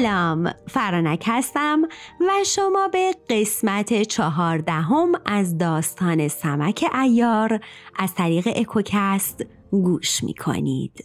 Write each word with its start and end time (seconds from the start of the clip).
سلام 0.00 0.52
فرانک 0.68 1.24
هستم 1.26 1.82
و 2.20 2.44
شما 2.46 2.88
به 2.88 3.14
قسمت 3.30 4.02
چهاردهم 4.02 5.12
از 5.26 5.58
داستان 5.58 6.28
سمک 6.28 6.84
ایار 7.02 7.60
از 7.96 8.14
طریق 8.14 8.48
اکوکست 8.56 9.44
گوش 9.70 10.24
می 10.24 10.34
کنید. 10.34 11.04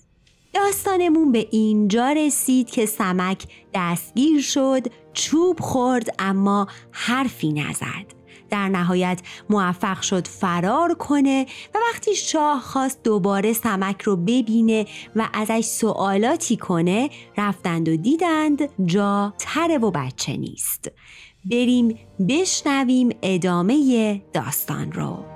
داستانمون 0.54 1.32
به 1.32 1.48
اینجا 1.52 2.12
رسید 2.12 2.70
که 2.70 2.86
سمک 2.86 3.48
دستگیر 3.74 4.42
شد 4.42 4.84
چوب 5.14 5.60
خورد 5.60 6.16
اما 6.20 6.68
حرفی 6.92 7.54
نزد 7.54 8.25
در 8.50 8.70
نهایت 8.70 9.22
موفق 9.50 10.02
شد 10.02 10.28
فرار 10.28 10.94
کنه 10.94 11.46
و 11.76 11.78
وقتی 11.92 12.16
شاه 12.16 12.62
خواست 12.62 13.04
دوباره 13.04 13.54
سمک 13.54 14.02
رو 14.02 14.16
ببینه 14.16 14.86
و 15.16 15.30
ازش 15.34 15.66
سوالاتی 15.66 16.58
کنه 16.58 17.10
رفتند 17.38 17.90
و 17.90 17.98
دیدند 17.98 18.86
جا 18.86 19.34
تره 19.38 19.78
و 19.78 19.92
بچه 19.92 20.38
نیست. 20.38 20.92
بریم 21.52 22.00
بشنویم 22.30 23.10
ادامه 23.22 24.22
داستان 24.34 24.92
رو. 24.92 25.35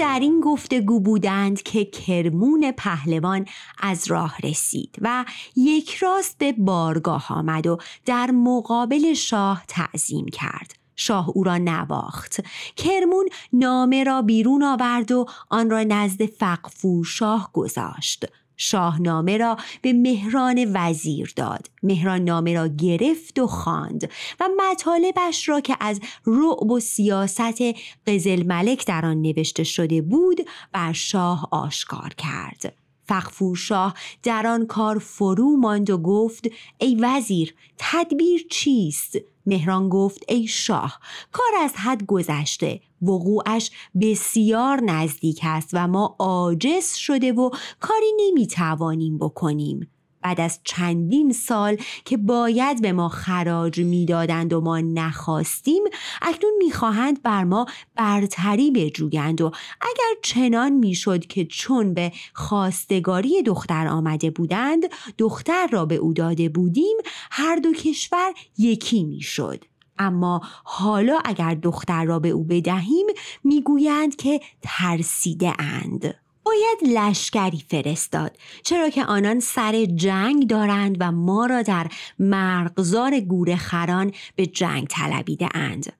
در 0.00 0.18
این 0.20 0.40
گفتگو 0.40 1.00
بودند 1.00 1.62
که 1.62 1.84
کرمون 1.84 2.72
پهلوان 2.72 3.46
از 3.78 4.10
راه 4.10 4.36
رسید 4.42 4.96
و 5.00 5.24
یک 5.56 5.94
راست 5.94 6.38
به 6.38 6.52
بارگاه 6.52 7.26
آمد 7.28 7.66
و 7.66 7.78
در 8.06 8.30
مقابل 8.30 9.14
شاه 9.14 9.64
تعظیم 9.68 10.26
کرد. 10.26 10.74
شاه 10.96 11.30
او 11.30 11.44
را 11.44 11.58
نواخت 11.58 12.40
کرمون 12.76 13.28
نامه 13.52 14.04
را 14.04 14.22
بیرون 14.22 14.62
آورد 14.62 15.12
و 15.12 15.26
آن 15.50 15.70
را 15.70 15.82
نزد 15.82 16.26
فقفور 16.26 17.04
شاه 17.04 17.50
گذاشت 17.52 18.26
شاهنامه 18.60 19.36
را 19.36 19.56
به 19.82 19.92
مهران 19.92 20.72
وزیر 20.74 21.32
داد. 21.36 21.66
مهران 21.82 22.24
نامه 22.24 22.54
را 22.54 22.68
گرفت 22.68 23.38
و 23.38 23.46
خواند 23.46 24.10
و 24.40 24.48
مطالبش 24.58 25.48
را 25.48 25.60
که 25.60 25.76
از 25.80 26.00
رعب 26.26 26.70
و 26.70 26.80
سیاست 26.80 27.62
قزل 28.06 28.42
ملک 28.46 28.86
در 28.86 29.06
آن 29.06 29.22
نوشته 29.22 29.64
شده 29.64 30.02
بود 30.02 30.40
بر 30.72 30.92
شاه 30.92 31.48
آشکار 31.50 32.14
کرد. 32.18 32.74
فخفور 33.04 33.56
شاه 33.56 33.94
در 34.22 34.46
آن 34.46 34.66
کار 34.66 34.98
فرو 34.98 35.56
ماند 35.56 35.90
و 35.90 35.98
گفت 35.98 36.46
ای 36.78 36.96
وزیر 37.00 37.54
تدبیر 37.78 38.46
چیست؟ 38.50 39.16
مهران 39.46 39.88
گفت 39.88 40.24
ای 40.28 40.46
شاه 40.46 41.00
کار 41.32 41.64
از 41.64 41.72
حد 41.76 42.06
گذشته. 42.06 42.80
وقوعش 43.02 43.70
بسیار 44.00 44.80
نزدیک 44.80 45.40
است 45.42 45.70
و 45.72 45.88
ما 45.88 46.16
عاجز 46.18 46.94
شده 46.94 47.32
و 47.32 47.50
کاری 47.80 48.12
نمی‌توانیم 48.18 49.18
بکنیم. 49.18 49.90
بعد 50.22 50.40
از 50.40 50.60
چندین 50.64 51.32
سال 51.32 51.76
که 52.04 52.16
باید 52.16 52.82
به 52.82 52.92
ما 52.92 53.08
خراج 53.08 53.80
می‌دادند 53.80 54.52
و 54.52 54.60
ما 54.60 54.80
نخواستیم 54.80 55.82
اکنون 56.22 56.52
می‌خواهند 56.58 57.22
بر 57.22 57.44
ما 57.44 57.66
برتری 57.96 58.70
بجویند 58.70 59.40
و 59.40 59.50
اگر 59.80 60.20
چنان 60.22 60.72
می‌شد 60.72 61.26
که 61.26 61.44
چون 61.44 61.94
به 61.94 62.12
خواستگاری 62.34 63.42
دختر 63.42 63.88
آمده 63.88 64.30
بودند 64.30 64.82
دختر 65.18 65.66
را 65.66 65.86
به 65.86 65.94
او 65.94 66.12
داده 66.12 66.48
بودیم 66.48 66.96
هر 67.30 67.56
دو 67.56 67.72
کشور 67.72 68.34
یکی 68.58 69.04
می‌شد. 69.04 69.64
اما 70.00 70.40
حالا 70.64 71.18
اگر 71.24 71.54
دختر 71.54 72.04
را 72.04 72.18
به 72.18 72.28
او 72.28 72.44
بدهیم 72.44 73.06
می‌گویند 73.44 74.16
که 74.16 74.40
ترسیده 74.62 75.52
اند 75.58 76.14
باید 76.44 76.98
لشکری 76.98 77.64
فرستاد. 77.68 78.36
چرا 78.62 78.88
که 78.88 79.04
آنان 79.04 79.40
سر 79.40 79.84
جنگ 79.84 80.46
دارند 80.46 80.96
و 81.00 81.12
ما 81.12 81.46
را 81.46 81.62
در 81.62 81.86
مرغزار 82.18 83.20
گوره 83.20 83.56
خران 83.56 84.12
به 84.36 84.46
جنگ 84.46 84.86
طلبیده 84.86 85.48
اند 85.54 85.92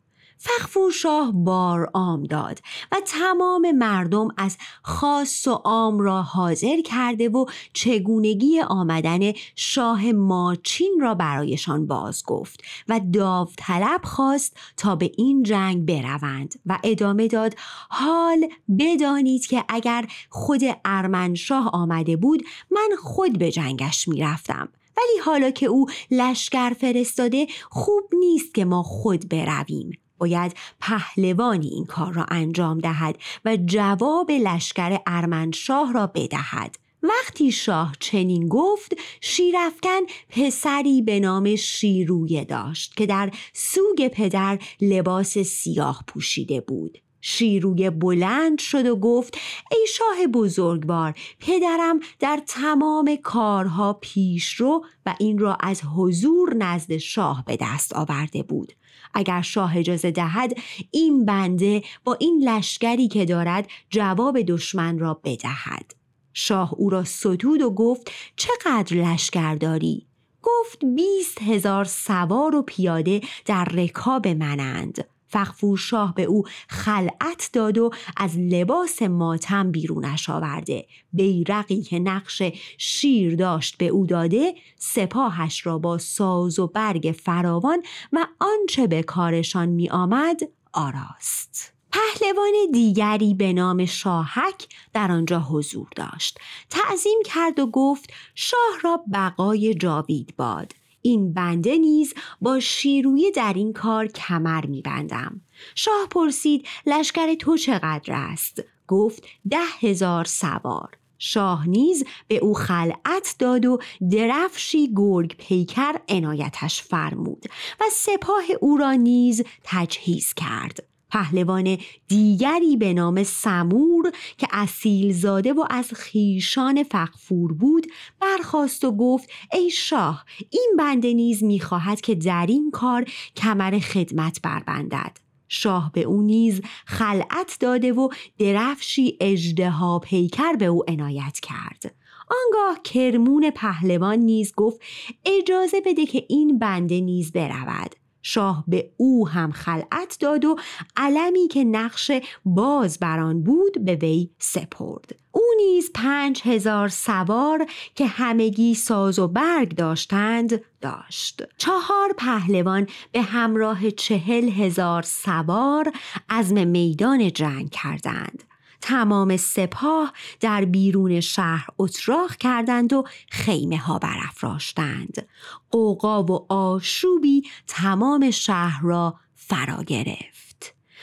فخفور 0.43 0.93
شاه 0.93 1.33
بار 1.33 1.91
عام 1.95 2.23
داد 2.23 2.61
و 2.93 2.97
تمام 3.07 3.73
مردم 3.73 4.29
از 4.37 4.57
خاص 4.83 5.49
و 5.49 5.51
عام 5.51 6.01
را 6.01 6.23
حاضر 6.23 6.81
کرده 6.85 7.29
و 7.29 7.45
چگونگی 7.73 8.61
آمدن 8.61 9.33
شاه 9.57 10.13
ماچین 10.13 10.99
را 11.01 11.15
برایشان 11.15 11.87
باز 11.87 12.23
گفت 12.27 12.63
و 12.89 13.01
داوطلب 13.13 14.01
خواست 14.05 14.57
تا 14.77 14.97
به 14.97 15.13
این 15.17 15.43
جنگ 15.43 15.87
بروند 15.87 16.55
و 16.67 16.79
ادامه 16.85 17.29
داد 17.29 17.55
حال 17.91 18.49
بدانید 18.79 19.47
که 19.47 19.65
اگر 19.69 20.07
خود 20.31 20.63
ارمنشاه 20.85 21.71
آمده 21.73 22.17
بود 22.17 22.45
من 22.71 22.91
خود 23.03 23.39
به 23.39 23.51
جنگش 23.51 24.09
می‌رفتم. 24.09 24.69
ولی 24.97 25.19
حالا 25.25 25.51
که 25.51 25.67
او 25.67 25.87
لشکر 26.11 26.71
فرستاده 26.71 27.47
خوب 27.71 28.05
نیست 28.13 28.55
که 28.55 28.65
ما 28.65 28.83
خود 28.83 29.29
برویم. 29.29 29.91
باید 30.21 30.57
پهلوانی 30.81 31.69
این 31.69 31.85
کار 31.85 32.13
را 32.13 32.27
انجام 32.29 32.79
دهد 32.79 33.19
و 33.45 33.57
جواب 33.67 34.31
لشکر 34.31 34.99
ارمنشاه 35.07 35.93
را 35.93 36.07
بدهد. 36.07 36.79
وقتی 37.03 37.53
شاه 37.53 37.97
چنین 38.01 38.49
گفت 38.49 38.93
شیرفکن 39.21 40.01
پسری 40.29 41.03
به 41.03 41.21
نام 41.21 41.57
شیرویه 41.57 42.45
داشت 42.45 42.97
که 42.97 43.07
در 43.07 43.31
سوگ 43.53 44.09
پدر 44.09 44.59
لباس 44.81 45.39
سیاه 45.39 46.05
پوشیده 46.07 46.61
بود. 46.61 46.99
شیروی 47.21 47.91
بلند 47.91 48.59
شد 48.59 48.87
و 48.87 48.97
گفت 48.97 49.39
ای 49.71 49.87
شاه 49.97 50.27
بزرگوار 50.27 51.15
پدرم 51.41 52.01
در 52.19 52.43
تمام 52.47 53.17
کارها 53.23 53.93
پیش 53.93 54.55
رو 54.55 54.85
و 55.07 55.15
این 55.21 55.39
را 55.39 55.55
از 55.61 55.83
حضور 55.97 56.55
نزد 56.55 56.97
شاه 56.97 57.45
به 57.47 57.59
دست 57.61 57.93
آورده 57.93 58.43
بود. 58.43 58.73
اگر 59.15 59.43
شاه 59.43 59.77
اجازه 59.77 60.11
دهد 60.11 60.53
این 60.91 61.25
بنده 61.25 61.83
با 62.05 62.15
این 62.15 62.49
لشکری 62.49 63.09
که 63.09 63.25
دارد 63.25 63.69
جواب 63.91 64.41
دشمن 64.41 64.99
را 64.99 65.21
بدهد 65.25 65.95
شاه 66.33 66.75
او 66.75 66.91
را 66.91 67.05
ستود 67.05 67.63
و 67.63 67.71
گفت 67.71 68.11
چقدر 68.37 68.97
لشکر 68.97 69.55
داری؟ 69.55 70.07
گفت 70.43 70.85
بیست 70.85 71.43
هزار 71.43 71.85
سوار 71.85 72.55
و 72.55 72.63
پیاده 72.63 73.21
در 73.47 73.65
رکاب 73.65 74.29
منند 74.29 75.05
فخفور 75.31 75.79
شاه 75.79 76.15
به 76.15 76.23
او 76.23 76.45
خلعت 76.69 77.51
داد 77.53 77.79
و 77.79 77.91
از 78.17 78.39
لباس 78.39 79.03
ماتم 79.03 79.71
بیرونش 79.71 80.31
آورده. 80.31 80.87
بیرقی 81.13 81.83
که 81.83 81.99
نقش 81.99 82.43
شیر 82.79 83.37
داشت 83.37 83.77
به 83.77 83.87
او 83.87 84.07
داده 84.07 84.55
سپاهش 84.79 85.67
را 85.67 85.79
با 85.79 85.99
ساز 85.99 86.59
و 86.59 86.67
برگ 86.67 87.15
فراوان 87.25 87.83
و 88.13 88.27
آنچه 88.39 88.87
به 88.87 89.03
کارشان 89.03 89.69
می 89.69 89.91
آمد 89.91 90.41
آراست. 90.73 91.73
پهلوان 91.93 92.53
دیگری 92.73 93.35
به 93.35 93.53
نام 93.53 93.85
شاهک 93.85 94.69
در 94.93 95.13
آنجا 95.13 95.41
حضور 95.41 95.89
داشت. 95.97 96.39
تعظیم 96.71 97.19
کرد 97.25 97.59
و 97.59 97.67
گفت 97.67 98.11
شاه 98.35 98.79
را 98.83 99.01
بقای 99.13 99.75
جاوید 99.75 100.35
باد. 100.37 100.73
این 101.03 101.33
بنده 101.33 101.79
نیز 101.79 102.15
با 102.41 102.61
شیروی 102.61 103.31
در 103.31 103.53
این 103.57 103.73
کار 103.73 104.07
کمر 104.07 104.67
میبندم. 104.67 105.41
شاه 105.75 106.07
پرسید 106.11 106.67
لشکر 106.87 107.35
تو 107.35 107.57
چقدر 107.57 108.13
است؟ 108.13 108.63
گفت 108.89 109.25
ده 109.51 109.59
هزار 109.81 110.25
سوار. 110.25 110.97
شاه 111.19 111.69
نیز 111.69 112.05
به 112.29 112.37
او 112.37 112.55
خلعت 112.55 113.37
داد 113.39 113.67
و 113.67 113.79
درفشی 114.11 114.93
گرگ 114.97 115.37
پیکر 115.37 116.01
عنایتش 116.09 116.83
فرمود 116.83 117.45
و 117.81 117.85
سپاه 117.93 118.45
او 118.61 118.77
را 118.77 118.93
نیز 118.93 119.43
تجهیز 119.65 120.35
کرد. 120.35 120.90
پهلوان 121.11 121.79
دیگری 122.09 122.77
به 122.77 122.93
نام 122.93 123.23
سمور 123.23 124.13
که 124.39 124.49
اصیل 124.53 125.13
زاده 125.13 125.53
و 125.53 125.65
از 125.71 125.95
خیشان 125.95 126.83
فقفور 126.83 127.53
بود 127.53 127.87
برخواست 128.21 128.85
و 128.85 128.97
گفت 128.97 129.31
ای 129.53 129.71
شاه 129.71 130.25
این 130.51 130.75
بنده 130.79 131.15
نیز 131.15 131.45
می‌خواهد 131.45 132.01
که 132.01 132.15
در 132.15 132.47
این 132.49 132.71
کار 132.71 133.05
کمر 133.37 133.79
خدمت 133.79 134.41
بربندد. 134.43 135.19
شاه 135.49 135.91
به 135.95 136.01
او 136.01 136.23
نیز 136.23 136.61
خلعت 136.87 137.57
داده 137.61 137.93
و 137.93 138.09
درفشی 138.39 139.17
اجدها 139.21 139.99
پیکر 139.99 140.53
به 140.53 140.65
او 140.65 140.83
عنایت 140.89 141.41
کرد. 141.43 141.95
آنگاه 142.31 142.83
کرمون 142.83 143.51
پهلوان 143.51 144.19
نیز 144.19 144.53
گفت 144.57 144.81
اجازه 145.25 145.81
بده 145.81 146.07
که 146.07 146.27
این 146.29 146.59
بنده 146.59 147.01
نیز 147.01 147.33
برود. 147.33 147.95
شاه 148.23 148.65
به 148.67 148.91
او 148.97 149.29
هم 149.29 149.53
خلعت 149.53 150.17
داد 150.21 150.45
و 150.45 150.57
علمی 150.97 151.49
که 151.49 151.65
نقش 151.65 152.11
باز 152.45 152.99
بران 152.99 153.43
بود 153.43 153.85
به 153.85 153.95
وی 153.95 154.31
سپرد. 154.39 155.17
او 155.33 155.43
نیز 155.57 155.91
پنج 155.95 156.43
هزار 156.45 156.89
سوار 156.89 157.67
که 157.95 158.07
همگی 158.07 158.75
ساز 158.75 159.19
و 159.19 159.29
برگ 159.29 159.75
داشتند 159.75 160.61
داشت. 160.81 161.43
چهار 161.59 162.13
پهلوان 162.19 162.87
به 163.13 163.23
همراه 163.23 163.91
چهل 163.91 164.49
هزار 164.49 165.03
سوار 165.03 165.93
عزم 166.29 166.67
میدان 166.67 167.33
جنگ 167.33 167.71
کردند. 167.71 168.50
تمام 168.81 169.37
سپاه 169.37 170.13
در 170.41 170.65
بیرون 170.65 171.21
شهر 171.21 171.67
اتراق 171.79 172.37
کردند 172.37 172.93
و 172.93 173.05
خیمه 173.31 173.79
ها 173.79 173.99
برافراشتند. 173.99 175.29
قوقا 175.71 176.23
و 176.23 176.53
آشوبی 176.53 177.43
تمام 177.67 178.31
شهر 178.31 178.83
را 178.83 179.15
فرا 179.35 179.83
گرفت. 179.83 180.50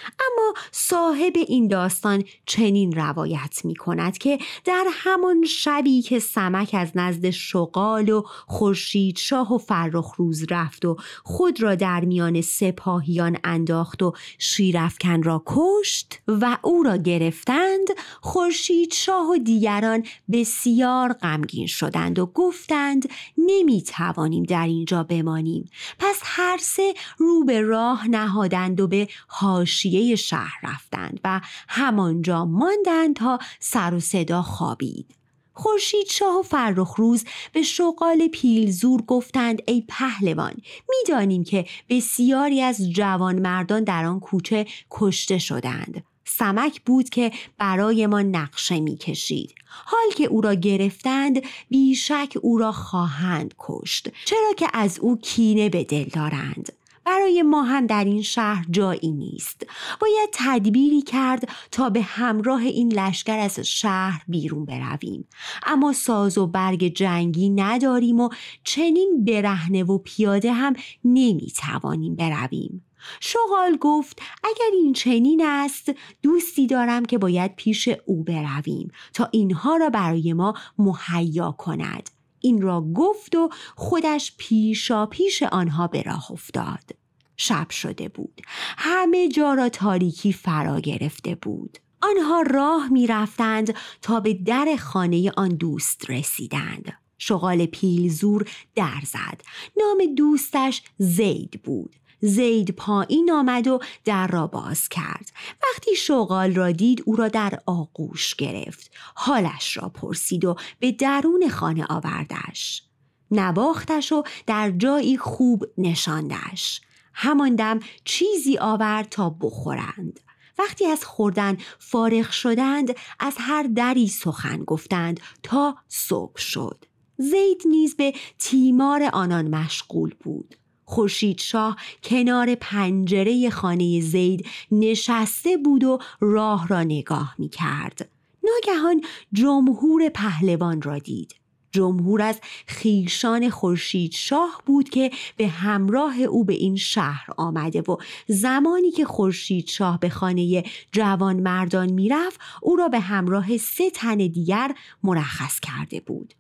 اما 0.05 0.53
صاحب 0.71 1.33
این 1.35 1.67
داستان 1.67 2.23
چنین 2.45 2.91
روایت 2.91 3.61
می 3.63 3.75
کند 3.75 4.17
که 4.17 4.39
در 4.65 4.85
همان 4.91 5.45
شبی 5.45 6.01
که 6.01 6.19
سمک 6.19 6.69
از 6.73 6.91
نزد 6.95 7.29
شغال 7.29 8.09
و 8.09 8.23
خورشید 8.47 9.17
شاه 9.17 9.53
و 9.53 9.57
فرخ 9.57 10.13
روز 10.15 10.45
رفت 10.49 10.85
و 10.85 10.97
خود 11.23 11.61
را 11.61 11.75
در 11.75 12.05
میان 12.05 12.41
سپاهیان 12.41 13.38
انداخت 13.44 14.03
و 14.03 14.13
شیرفکن 14.38 15.23
را 15.23 15.44
کشت 15.45 16.19
و 16.27 16.57
او 16.61 16.83
را 16.83 16.97
گرفتند 16.97 17.88
خورشید 18.21 18.94
شاه 18.94 19.29
و 19.29 19.38
دیگران 19.38 20.03
بسیار 20.31 21.13
غمگین 21.13 21.67
شدند 21.67 22.19
و 22.19 22.25
گفتند 22.25 23.09
نمی 23.38 23.81
توانیم 23.81 24.44
در 24.44 24.65
اینجا 24.65 25.03
بمانیم. 25.03 25.69
پس 25.99 26.19
هر 26.23 26.57
سه 26.61 26.94
رو 27.17 27.45
به 27.45 27.61
راه 27.61 28.07
نهادند 28.07 28.81
و 28.81 28.88
به 28.88 29.07
هاشی 29.29 29.87
شهر 30.16 30.60
رفتند 30.63 31.19
و 31.24 31.42
همانجا 31.68 32.45
ماندند 32.45 33.16
تا 33.16 33.39
سر 33.60 33.94
و 33.94 34.00
صدا 34.00 34.42
خوابید. 34.42 35.16
خورشید 35.54 36.07
شاه 36.07 36.39
و 36.39 36.42
فرخ 36.42 36.95
روز 36.95 37.25
به 37.54 37.62
شغال 37.62 38.28
پیلزور 38.28 39.01
گفتند 39.01 39.62
ای 39.68 39.84
پهلوان 39.88 40.54
می‌دانیم 40.89 41.44
که 41.44 41.66
بسیاری 41.89 42.62
از 42.62 42.92
جوان 42.92 43.39
مردان 43.39 43.84
در 43.84 44.06
آن 44.06 44.19
کوچه 44.19 44.66
کشته 44.92 45.38
شدند. 45.38 46.04
سمک 46.25 46.81
بود 46.81 47.10
که 47.10 47.31
برای 47.57 48.07
ما 48.07 48.22
نقشه 48.22 48.80
می‌کشید. 48.80 49.56
حال 49.68 50.12
که 50.16 50.25
او 50.25 50.42
را 50.42 50.54
گرفتند 50.54 51.42
بیشک 51.69 52.38
او 52.42 52.57
را 52.57 52.72
خواهند 52.72 53.54
کشت 53.60 54.10
چرا 54.25 54.54
که 54.57 54.68
از 54.74 55.00
او 55.00 55.18
کینه 55.18 55.69
به 55.69 55.83
دل 55.83 56.04
دارند. 56.04 56.76
برای 57.07 57.42
ما 57.42 57.63
هم 57.63 57.88
در 57.88 58.04
این 58.04 58.21
شهر 58.21 58.65
جایی 58.69 59.12
نیست. 59.12 59.65
باید 60.01 60.30
تدبیری 60.33 61.01
کرد 61.01 61.50
تا 61.71 61.89
به 61.89 62.01
همراه 62.01 62.62
این 62.62 62.94
لشکر 62.94 63.39
از 63.39 63.59
شهر 63.59 64.24
بیرون 64.27 64.65
برویم. 64.65 65.27
اما 65.65 65.94
ساز 65.94 66.38
و 66.38 66.48
برگ 66.48 66.88
جنگی 66.88 67.50
نداریم 67.50 68.19
و 68.19 68.30
چنین 68.63 69.25
برهنه 69.25 69.83
و 69.83 69.98
پیاده 69.98 70.54
هم 70.54 70.74
نمی‌توانیم 71.04 72.15
برویم. 72.15 72.86
شغال 73.19 73.77
گفت 73.81 74.19
اگر 74.44 74.71
این 74.74 74.94
چنین 74.94 75.42
است 75.45 75.92
دوستی 76.21 76.68
دارم 76.68 77.06
که 77.06 77.18
باید 77.18 77.56
پیش 77.56 77.89
او 78.06 78.24
برویم 78.24 78.92
تا 79.13 79.30
اینها 79.31 79.75
را 79.77 79.89
برای 79.89 80.33
ما 80.33 80.54
مهیا 80.77 81.51
کند. 81.51 82.17
این 82.39 82.62
را 82.62 82.81
گفت 82.95 83.36
و 83.36 83.50
خودش 83.75 84.34
پیشا 84.38 85.06
پیش 85.06 85.44
آنها 85.44 85.88
به 85.88 86.01
راه 86.01 86.31
افتاد. 86.31 86.92
شب 87.38 87.69
شده 87.69 88.10
بود. 88.10 88.42
همه 88.78 89.28
جا 89.28 89.54
را 89.54 89.69
تاریکی 89.69 90.34
فرا 90.34 90.80
گرفته 90.80 91.36
بود. 91.36 91.78
آنها 92.01 92.42
راه 92.42 92.89
می 92.89 93.07
رفتند 93.07 93.75
تا 94.01 94.19
به 94.19 94.34
در 94.34 94.75
خانه 94.80 95.31
آن 95.38 95.50
دوست 95.50 96.10
رسیدند. 96.10 96.94
شغال 97.18 97.66
پیلزور 97.66 98.50
در 98.75 99.01
زد. 99.06 99.42
نام 99.78 100.16
دوستش 100.16 100.81
زید 100.98 101.62
بود. 101.63 101.95
زید 102.22 102.72
پایین 102.72 103.31
آمد 103.31 103.68
و 103.68 103.80
در 104.06 104.28
را 104.28 104.48
باز 104.48 104.90
کرد. 104.90 105.31
وقتی 105.64 105.96
شغال 105.96 106.56
را 106.56 106.72
دید 106.72 107.04
او 107.06 107.16
را 107.16 107.28
در 107.28 107.60
آغوش 107.66 108.36
گرفت. 108.36 108.92
حالش 109.16 109.78
را 109.78 109.90
پرسید 109.90 110.46
و 110.46 110.56
به 110.80 110.92
درون 110.92 111.50
خانه 111.50 111.86
آوردش. 111.90 112.84
نواختش 113.31 114.12
و 114.12 114.24
در 114.48 114.72
جایی 114.72 115.18
خوب 115.18 115.66
نشاندش. 115.78 116.81
همان 117.14 117.56
دم 117.56 117.80
چیزی 118.04 118.58
آورد 118.58 119.10
تا 119.10 119.30
بخورند. 119.30 120.19
وقتی 120.60 120.86
از 120.86 121.06
خوردن 121.06 121.58
فارغ 121.80 122.30
شدند 122.30 122.96
از 123.19 123.34
هر 123.38 123.64
دری 123.64 124.08
سخن 124.08 124.64
گفتند 124.64 125.19
تا 125.44 125.75
صبح 125.88 126.40
شد. 126.40 126.86
زید 127.18 127.62
نیز 127.66 127.96
به 127.96 128.14
تیمار 128.40 129.10
آنان 129.14 129.48
مشغول 129.48 130.16
بود. 130.19 130.56
خورشید 130.89 131.39
شاه 131.39 131.78
کنار 132.04 132.56
پنجره 132.56 133.50
خانه 133.50 134.01
زید 134.01 134.45
نشسته 134.72 135.57
بود 135.57 135.84
و 135.84 136.00
راه 136.19 136.68
را 136.68 136.84
نگاه 136.84 137.36
می 137.38 137.50
کرد. 137.50 138.10
ناگهان 138.44 139.01
جمهور 139.34 140.10
پهلوان 140.10 140.81
را 140.81 140.98
دید. 140.98 141.36
جمهور 141.72 142.22
از 142.22 142.39
خیشان 142.68 143.50
خورشید 143.50 144.12
شاه 144.12 144.62
بود 144.66 144.89
که 144.89 145.12
به 145.38 145.48
همراه 145.48 146.22
او 146.22 146.44
به 146.44 146.54
این 146.54 146.75
شهر 146.75 147.28
آمده 147.38 147.81
و 147.81 147.98
زمانی 148.28 148.92
که 148.92 149.06
خورشید 149.06 149.68
شاه 149.68 150.00
به 150.00 150.10
خانه 150.10 150.63
جوان 150.92 151.40
مردان 151.40 151.92
می‌رفت 151.92 152.40
او 152.62 152.75
را 152.75 152.88
به 152.88 153.00
همراه 153.00 153.57
سه 153.57 153.90
تن 153.90 154.18
دیگر 154.18 154.75
مرخص 155.04 155.60
کرده 155.60 156.00
بود 156.00 156.33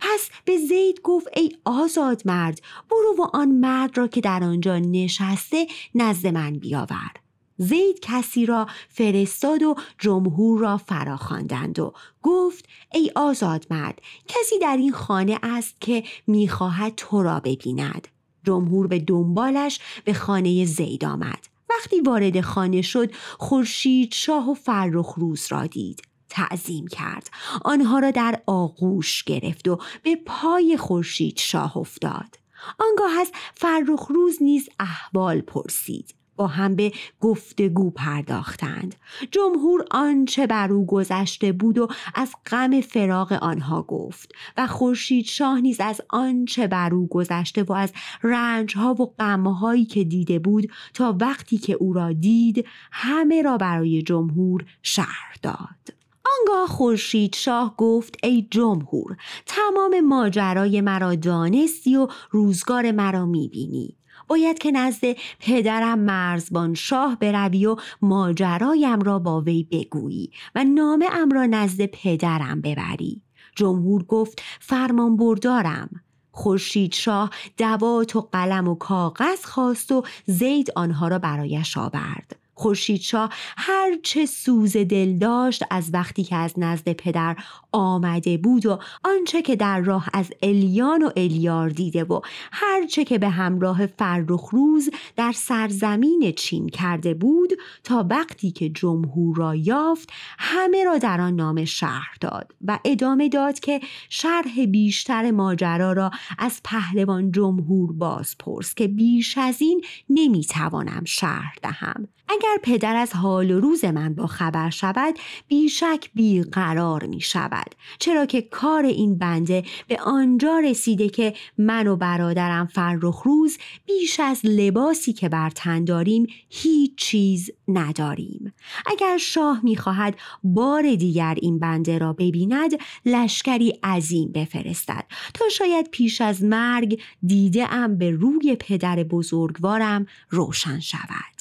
پس 0.00 0.30
به 0.44 0.56
زید 0.56 1.00
گفت 1.00 1.28
ای 1.36 1.52
آزاد 1.64 2.22
مرد 2.24 2.60
برو 2.90 3.16
و 3.18 3.36
آن 3.36 3.48
مرد 3.48 3.98
را 3.98 4.08
که 4.08 4.20
در 4.20 4.44
آنجا 4.44 4.78
نشسته 4.78 5.66
نزد 5.94 6.26
من 6.26 6.52
بیاور. 6.52 7.10
زید 7.58 8.00
کسی 8.00 8.46
را 8.46 8.66
فرستاد 8.88 9.62
و 9.62 9.74
جمهور 9.98 10.60
را 10.60 10.76
فراخواندند 10.76 11.78
و 11.78 11.92
گفت 12.22 12.68
ای 12.92 13.10
آزاد 13.16 13.66
مرد 13.70 14.02
کسی 14.28 14.58
در 14.58 14.76
این 14.76 14.92
خانه 14.92 15.38
است 15.42 15.80
که 15.80 16.04
می‌خواهد 16.26 16.92
تو 16.96 17.22
را 17.22 17.40
ببیند. 17.40 18.08
جمهور 18.46 18.86
به 18.86 18.98
دنبالش 18.98 19.80
به 20.04 20.12
خانه 20.12 20.64
زید 20.64 21.04
آمد. 21.04 21.46
وقتی 21.70 22.00
وارد 22.00 22.40
خانه 22.40 22.82
شد 22.82 23.12
خورشید 23.38 24.12
شاه 24.12 24.50
و 24.50 24.54
فرخ 24.54 25.14
روز 25.16 25.46
را 25.50 25.66
دید. 25.66 26.02
تعظیم 26.34 26.86
کرد. 26.86 27.30
آنها 27.64 27.98
را 27.98 28.10
در 28.10 28.42
آغوش 28.46 29.24
گرفت 29.24 29.68
و 29.68 29.78
به 30.02 30.16
پای 30.26 30.76
خورشید 30.76 31.38
شاه 31.38 31.76
افتاد. 31.76 32.38
آنگاه 32.78 33.20
از 33.20 33.32
فرخ 33.54 34.06
روز 34.06 34.42
نیز 34.42 34.68
احوال 34.80 35.40
پرسید. 35.40 36.14
با 36.36 36.46
هم 36.46 36.76
به 36.76 36.92
گفتگو 37.20 37.90
پرداختند. 37.90 38.94
جمهور 39.30 39.84
آنچه 39.90 40.46
بر 40.46 40.72
او 40.72 40.86
گذشته 40.86 41.52
بود 41.52 41.78
و 41.78 41.88
از 42.14 42.32
غم 42.46 42.80
فراق 42.80 43.32
آنها 43.32 43.82
گفت 43.82 44.32
و 44.56 44.66
خورشید 44.66 45.24
شاه 45.24 45.60
نیز 45.60 45.80
از 45.80 46.00
آنچه 46.08 46.66
بر 46.66 46.94
او 46.94 47.06
گذشته 47.06 47.62
و 47.62 47.72
از 47.72 47.92
رنجها 48.22 48.94
و 48.94 49.14
غمهایی 49.18 49.84
که 49.84 50.04
دیده 50.04 50.38
بود 50.38 50.72
تا 50.94 51.16
وقتی 51.20 51.58
که 51.58 51.72
او 51.72 51.92
را 51.92 52.12
دید 52.12 52.66
همه 52.92 53.42
را 53.42 53.56
برای 53.56 54.02
جمهور 54.02 54.64
شهر 54.82 55.36
داد. 55.42 55.93
آنگاه 56.38 56.68
خورشید 56.68 57.34
شاه 57.34 57.74
گفت 57.76 58.16
ای 58.22 58.48
جمهور 58.50 59.16
تمام 59.46 60.00
ماجرای 60.00 60.80
مرا 60.80 61.14
دانستی 61.14 61.96
و 61.96 62.08
روزگار 62.30 62.90
مرا 62.92 63.26
می‌بینی. 63.26 63.96
باید 64.28 64.58
که 64.58 64.70
نزد 64.70 65.16
پدرم 65.40 65.98
مرزبان 65.98 66.74
شاه 66.74 67.18
بروی 67.18 67.66
و 67.66 67.76
ماجرایم 68.02 69.00
را 69.00 69.18
با 69.18 69.40
وی 69.40 69.68
بگویی 69.70 70.30
و 70.54 70.64
نامه 70.64 71.06
ام 71.12 71.30
را 71.30 71.46
نزد 71.46 71.86
پدرم 71.86 72.60
ببری. 72.60 73.22
جمهور 73.56 74.02
گفت 74.02 74.42
فرمان 74.60 75.16
بردارم 75.16 75.90
خورشید 76.30 76.92
شاه 76.92 77.30
دوات 77.56 78.16
و 78.16 78.20
قلم 78.20 78.68
و 78.68 78.74
کاغذ 78.74 79.44
خواست 79.44 79.92
و 79.92 80.02
زید 80.26 80.72
آنها 80.76 81.08
را 81.08 81.18
برایش 81.18 81.78
آورد. 81.78 82.43
خورشیدشاه 82.54 83.30
هر 83.56 83.98
چه 84.02 84.26
سوز 84.26 84.76
دل 84.76 85.18
داشت 85.18 85.62
از 85.70 85.90
وقتی 85.92 86.24
که 86.24 86.36
از 86.36 86.54
نزد 86.56 86.92
پدر 86.92 87.36
آمده 87.72 88.38
بود 88.38 88.66
و 88.66 88.78
آنچه 89.04 89.42
که 89.42 89.56
در 89.56 89.80
راه 89.80 90.08
از 90.12 90.30
الیان 90.42 91.02
و 91.02 91.10
الیار 91.16 91.68
دیده 91.68 92.04
و 92.04 92.20
هر 92.52 92.86
چه 92.86 93.04
که 93.04 93.18
به 93.18 93.28
همراه 93.28 93.86
فرخ 93.86 94.48
روز 94.50 94.90
در 95.16 95.32
سرزمین 95.32 96.32
چین 96.36 96.68
کرده 96.68 97.14
بود 97.14 97.52
تا 97.84 98.06
وقتی 98.10 98.50
که 98.50 98.68
جمهور 98.68 99.36
را 99.36 99.54
یافت 99.54 100.12
همه 100.38 100.84
را 100.84 100.98
در 100.98 101.20
آن 101.20 101.36
نام 101.36 101.64
شهر 101.64 102.16
داد 102.20 102.54
و 102.64 102.78
ادامه 102.84 103.28
داد 103.28 103.60
که 103.60 103.80
شرح 104.08 104.66
بیشتر 104.66 105.30
ماجرا 105.30 105.92
را 105.92 106.10
از 106.38 106.60
پهلوان 106.64 107.32
جمهور 107.32 107.92
باز 107.92 108.36
پرس 108.38 108.74
که 108.74 108.88
بیش 108.88 109.38
از 109.38 109.62
این 109.62 109.84
نمی‌توانم 110.10 111.02
شرح 111.04 111.54
دهم. 111.62 112.08
اگر 112.28 112.56
پدر 112.62 112.96
از 112.96 113.12
حال 113.12 113.50
و 113.50 113.60
روز 113.60 113.84
من 113.84 114.14
با 114.14 114.26
خبر 114.26 114.70
شود 114.70 115.14
بیشک 115.48 116.10
بیقرار 116.14 117.06
می 117.06 117.20
شود. 117.20 117.74
چرا 117.98 118.26
که 118.26 118.42
کار 118.42 118.84
این 118.84 119.18
بنده 119.18 119.62
به 119.88 120.00
آنجا 120.00 120.58
رسیده 120.58 121.08
که 121.08 121.34
من 121.58 121.86
و 121.86 121.96
برادرم 121.96 122.66
فرخ 122.66 123.22
روز 123.22 123.58
بیش 123.86 124.20
از 124.20 124.40
لباسی 124.44 125.12
که 125.12 125.28
بر 125.28 125.50
تن 125.50 125.84
داریم 125.84 126.26
هیچ 126.48 126.94
چیز 126.96 127.50
نداریم. 127.68 128.52
اگر 128.86 129.16
شاه 129.16 129.60
می‌خواهد 129.62 130.16
بار 130.44 130.94
دیگر 130.94 131.36
این 131.42 131.58
بنده 131.58 131.98
را 131.98 132.12
ببیند 132.12 132.70
لشکری 133.06 133.70
عظیم 133.70 134.32
بفرستد. 134.32 135.04
تا 135.34 135.48
شاید 135.48 135.90
پیش 135.90 136.20
از 136.20 136.44
مرگ 136.44 137.00
دیده 137.26 137.72
ام 137.72 137.98
به 137.98 138.10
روی 138.10 138.56
پدر 138.60 139.02
بزرگوارم 139.02 140.06
روشن 140.30 140.80
شود. 140.80 141.33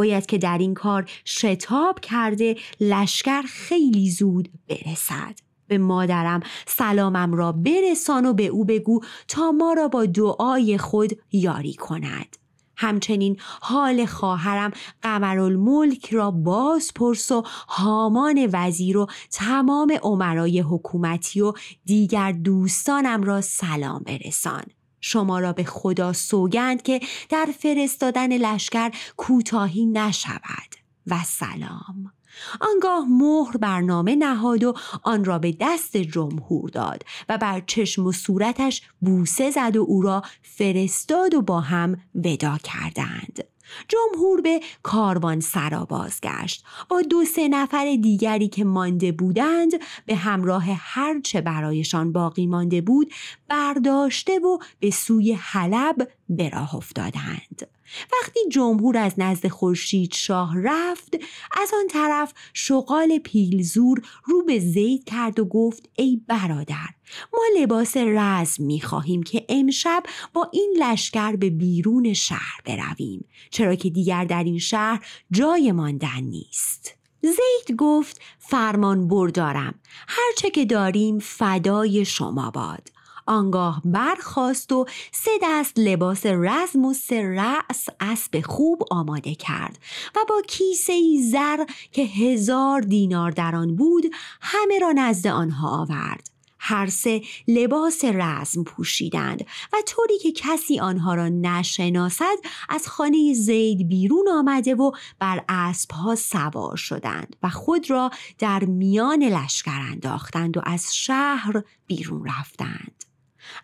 باید 0.00 0.26
که 0.26 0.38
در 0.38 0.58
این 0.58 0.74
کار 0.74 1.10
شتاب 1.26 2.00
کرده 2.00 2.56
لشکر 2.80 3.42
خیلی 3.42 4.10
زود 4.10 4.48
برسد. 4.68 5.38
به 5.66 5.78
مادرم 5.78 6.40
سلامم 6.66 7.34
را 7.34 7.52
برسان 7.52 8.26
و 8.26 8.32
به 8.32 8.46
او 8.46 8.64
بگو 8.64 9.00
تا 9.28 9.52
ما 9.52 9.72
را 9.72 9.88
با 9.88 10.06
دعای 10.06 10.78
خود 10.78 11.18
یاری 11.32 11.74
کند. 11.74 12.36
همچنین 12.76 13.36
حال 13.60 14.06
خواهرم 14.06 14.70
قمرالملک 15.02 16.12
را 16.12 16.30
باز 16.30 16.92
پرس 16.94 17.32
و 17.32 17.42
هامان 17.68 18.48
وزیر 18.52 18.98
و 18.98 19.06
تمام 19.32 19.92
عمرای 20.02 20.60
حکومتی 20.60 21.40
و 21.40 21.52
دیگر 21.84 22.32
دوستانم 22.32 23.22
را 23.22 23.40
سلام 23.40 24.02
برسان. 24.06 24.64
شما 25.00 25.38
را 25.38 25.52
به 25.52 25.64
خدا 25.64 26.12
سوگند 26.12 26.82
که 26.82 27.00
در 27.28 27.48
فرستادن 27.58 28.36
لشکر 28.36 28.90
کوتاهی 29.16 29.86
نشود 29.86 30.74
و 31.06 31.18
سلام. 31.24 32.12
آنگاه 32.60 33.04
مهر 33.08 33.56
برنامه 33.56 34.16
نهاد 34.16 34.64
و 34.64 34.74
آن 35.02 35.24
را 35.24 35.38
به 35.38 35.56
دست 35.60 35.96
جمهور 35.96 36.70
داد 36.70 37.04
و 37.28 37.38
بر 37.38 37.62
چشم 37.66 38.06
و 38.06 38.12
صورتش 38.12 38.82
بوسه 39.00 39.50
زد 39.50 39.76
و 39.76 39.84
او 39.88 40.02
را 40.02 40.22
فرستاد 40.42 41.34
و 41.34 41.42
با 41.42 41.60
هم 41.60 41.96
ودا 42.14 42.58
کردند. 42.58 43.44
جمهور 43.88 44.40
به 44.40 44.60
کاروان 44.82 45.40
سرا 45.40 45.84
بازگشت 45.84 46.64
با 46.88 47.02
دو 47.02 47.24
سه 47.24 47.48
نفر 47.48 47.96
دیگری 48.02 48.48
که 48.48 48.64
مانده 48.64 49.12
بودند 49.12 49.70
به 50.06 50.16
همراه 50.16 50.64
هرچه 50.68 51.40
برایشان 51.40 52.12
باقی 52.12 52.46
مانده 52.46 52.80
بود 52.80 53.12
برداشته 53.48 54.38
و 54.38 54.58
به 54.80 54.90
سوی 54.90 55.32
حلب 55.32 56.08
به 56.28 56.48
راه 56.48 56.74
افتادند. 56.74 57.79
وقتی 58.12 58.40
جمهور 58.50 58.98
از 58.98 59.14
نزد 59.18 59.48
خورشید 59.48 60.14
شاه 60.14 60.54
رفت 60.62 61.14
از 61.62 61.70
آن 61.80 61.88
طرف 61.88 62.32
شغال 62.54 63.18
پیلزور 63.18 64.02
رو 64.24 64.42
به 64.42 64.58
زید 64.58 65.04
کرد 65.04 65.38
و 65.40 65.44
گفت 65.44 65.88
ای 65.96 66.20
برادر 66.26 66.88
ما 67.32 67.62
لباس 67.62 67.96
رزم 67.96 68.64
می 68.64 68.80
خواهیم 68.80 69.22
که 69.22 69.44
امشب 69.48 70.02
با 70.32 70.50
این 70.52 70.76
لشکر 70.78 71.36
به 71.36 71.50
بیرون 71.50 72.12
شهر 72.12 72.60
برویم 72.64 73.24
چرا 73.50 73.74
که 73.74 73.90
دیگر 73.90 74.24
در 74.24 74.44
این 74.44 74.58
شهر 74.58 75.06
جای 75.30 75.72
ماندن 75.72 76.20
نیست. 76.20 76.94
زید 77.22 77.76
گفت 77.76 78.20
فرمان 78.38 79.08
بردارم 79.08 79.74
هرچه 80.08 80.50
که 80.50 80.64
داریم 80.64 81.18
فدای 81.18 82.04
شما 82.04 82.50
باد. 82.50 82.88
آنگاه 83.30 83.82
برخواست 83.84 84.72
و 84.72 84.86
سه 85.12 85.30
دست 85.42 85.78
لباس 85.78 86.26
رزم 86.26 86.84
و 86.84 86.94
سه 86.94 87.22
رأس 87.22 87.86
اسب 88.00 88.40
خوب 88.40 88.82
آماده 88.90 89.34
کرد 89.34 89.78
و 90.16 90.18
با 90.28 90.42
کیسه 90.48 90.92
زر 91.32 91.64
که 91.92 92.02
هزار 92.02 92.80
دینار 92.80 93.30
در 93.30 93.54
آن 93.54 93.76
بود 93.76 94.04
همه 94.40 94.78
را 94.78 94.92
نزد 94.92 95.26
آنها 95.26 95.80
آورد. 95.80 96.30
هر 96.62 96.86
سه 96.86 97.22
لباس 97.48 98.04
رزم 98.04 98.64
پوشیدند 98.64 99.46
و 99.72 99.76
طوری 99.86 100.18
که 100.18 100.32
کسی 100.32 100.80
آنها 100.80 101.14
را 101.14 101.28
نشناسد 101.28 102.36
از 102.68 102.88
خانه 102.88 103.34
زید 103.34 103.88
بیرون 103.88 104.28
آمده 104.28 104.74
و 104.74 104.90
بر 105.18 105.44
اسبها 105.48 106.14
سوار 106.14 106.76
شدند 106.76 107.36
و 107.42 107.48
خود 107.48 107.90
را 107.90 108.10
در 108.38 108.64
میان 108.64 109.22
لشکر 109.22 109.80
انداختند 109.90 110.56
و 110.56 110.60
از 110.64 110.96
شهر 110.96 111.62
بیرون 111.86 112.28
رفتند. 112.38 113.09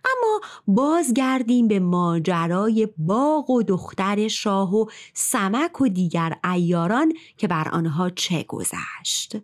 اما 0.04 0.40
بازگردیم 0.66 1.68
به 1.68 1.80
ماجرای 1.80 2.88
باغ 2.98 3.50
و 3.50 3.62
دختر 3.62 4.28
شاه 4.28 4.74
و 4.74 4.86
سمک 5.14 5.80
و 5.80 5.88
دیگر 5.88 6.36
ایاران 6.52 7.12
که 7.36 7.48
بر 7.48 7.68
آنها 7.68 8.10
چه 8.10 8.42
گذشت. 8.42 9.36